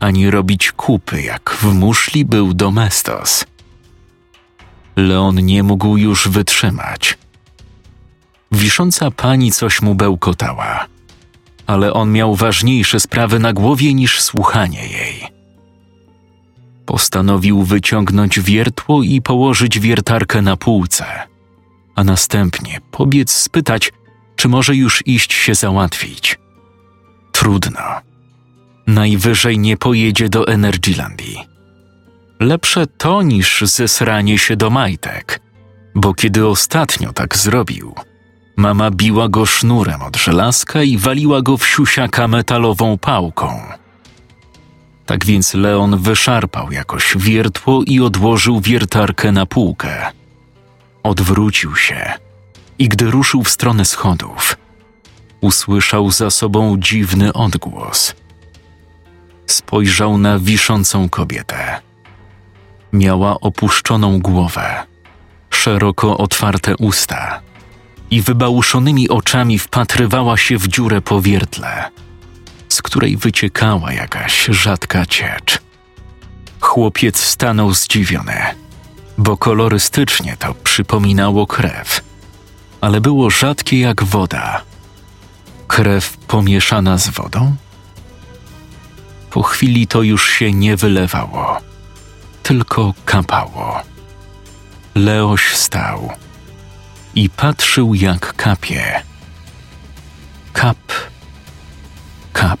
ani 0.00 0.30
robić 0.30 0.72
kupy, 0.72 1.22
jak 1.22 1.50
w 1.50 1.74
muszli 1.74 2.24
był 2.24 2.54
domestos. 2.54 3.44
Leon 4.96 5.36
nie 5.36 5.62
mógł 5.62 5.96
już 5.96 6.28
wytrzymać. 6.28 7.18
Wisząca 8.52 9.10
pani 9.10 9.52
coś 9.52 9.82
mu 9.82 9.94
bełkotała, 9.94 10.93
ale 11.66 11.92
on 11.92 12.12
miał 12.12 12.34
ważniejsze 12.34 13.00
sprawy 13.00 13.38
na 13.38 13.52
głowie 13.52 13.94
niż 13.94 14.20
słuchanie 14.20 14.86
jej. 14.86 15.34
Postanowił 16.86 17.62
wyciągnąć 17.62 18.40
wiertło 18.40 19.02
i 19.02 19.22
położyć 19.22 19.78
wiertarkę 19.78 20.42
na 20.42 20.56
półce, 20.56 21.04
a 21.94 22.04
następnie 22.04 22.80
pobiec 22.90 23.32
spytać, 23.32 23.92
czy 24.36 24.48
może 24.48 24.76
już 24.76 25.06
iść 25.06 25.32
się 25.32 25.54
załatwić. 25.54 26.38
Trudno. 27.32 27.80
Najwyżej 28.86 29.58
nie 29.58 29.76
pojedzie 29.76 30.28
do 30.28 30.48
Energylandii. 30.48 31.38
Lepsze 32.40 32.86
to 32.86 33.22
niż 33.22 33.60
zesranie 33.62 34.38
się 34.38 34.56
do 34.56 34.70
majtek, 34.70 35.40
bo 35.94 36.14
kiedy 36.14 36.46
ostatnio 36.46 37.12
tak 37.12 37.36
zrobił, 37.36 37.94
mama 38.56 38.90
biła 38.90 39.28
go 39.28 39.46
sznurem 39.46 40.02
od 40.02 40.16
żelazka 40.16 40.82
i 40.82 40.98
waliła 40.98 41.42
go 41.42 41.56
w 41.56 41.66
siusiaka 41.66 42.28
metalową 42.28 42.98
pałką. 42.98 43.62
Tak 45.06 45.24
więc 45.24 45.54
Leon 45.54 45.98
wyszarpał 45.98 46.72
jakoś 46.72 47.16
wiertło 47.16 47.82
i 47.86 48.00
odłożył 48.00 48.60
wiertarkę 48.60 49.32
na 49.32 49.46
półkę. 49.46 50.12
Odwrócił 51.02 51.76
się 51.76 52.12
i 52.78 52.88
gdy 52.88 53.10
ruszył 53.10 53.42
w 53.42 53.50
stronę 53.50 53.84
schodów, 53.84 54.56
usłyszał 55.40 56.10
za 56.10 56.30
sobą 56.30 56.76
dziwny 56.78 57.32
odgłos. 57.32 58.14
Spojrzał 59.46 60.18
na 60.18 60.38
wiszącą 60.38 61.08
kobietę. 61.08 61.80
Miała 62.92 63.40
opuszczoną 63.40 64.18
głowę, 64.18 64.82
szeroko 65.50 66.18
otwarte 66.18 66.76
usta 66.76 67.40
i 68.14 68.22
wybałuszonymi 68.22 69.08
oczami 69.08 69.58
wpatrywała 69.58 70.36
się 70.36 70.58
w 70.58 70.68
dziurę 70.68 71.00
po 71.00 71.22
wiertle, 71.22 71.90
z 72.68 72.82
której 72.82 73.16
wyciekała 73.16 73.92
jakaś 73.92 74.44
rzadka 74.44 75.06
ciecz. 75.06 75.58
Chłopiec 76.60 77.18
stanął 77.20 77.74
zdziwiony, 77.74 78.40
bo 79.18 79.36
kolorystycznie 79.36 80.36
to 80.36 80.54
przypominało 80.54 81.46
krew, 81.46 82.00
ale 82.80 83.00
było 83.00 83.30
rzadkie 83.30 83.80
jak 83.80 84.04
woda. 84.04 84.62
Krew 85.66 86.16
pomieszana 86.16 86.98
z 86.98 87.08
wodą? 87.08 87.56
Po 89.30 89.42
chwili 89.42 89.86
to 89.86 90.02
już 90.02 90.30
się 90.30 90.52
nie 90.52 90.76
wylewało, 90.76 91.58
tylko 92.42 92.94
kapało. 93.04 93.82
Leoś 94.94 95.56
stał 95.56 96.23
i 97.14 97.30
patrzył 97.30 97.94
jak 97.94 98.36
kapie. 98.36 99.02
Kap, 100.52 100.92
kap, 102.32 102.60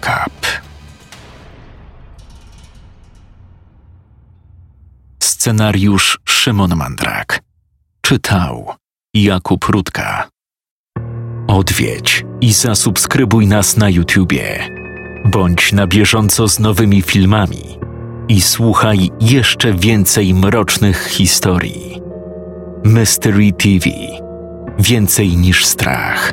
kap. 0.00 0.46
Scenariusz 5.22 6.18
Szymon 6.24 6.76
Mandrak. 6.76 7.40
Czytał 8.00 8.74
Jakub 9.14 9.64
Rutka. 9.64 10.28
Odwiedź 11.46 12.24
i 12.40 12.52
zasubskrybuj 12.52 13.46
nas 13.46 13.76
na 13.76 13.88
YouTubie. 13.88 14.68
Bądź 15.24 15.72
na 15.72 15.86
bieżąco 15.86 16.48
z 16.48 16.58
nowymi 16.58 17.02
filmami 17.02 17.78
i 18.28 18.40
słuchaj 18.40 19.10
jeszcze 19.20 19.74
więcej 19.74 20.34
mrocznych 20.34 21.06
historii. 21.06 22.09
Mystery 22.84 23.52
TV. 23.52 23.90
Więcej 24.78 25.36
niż 25.36 25.64
strach. 25.66 26.32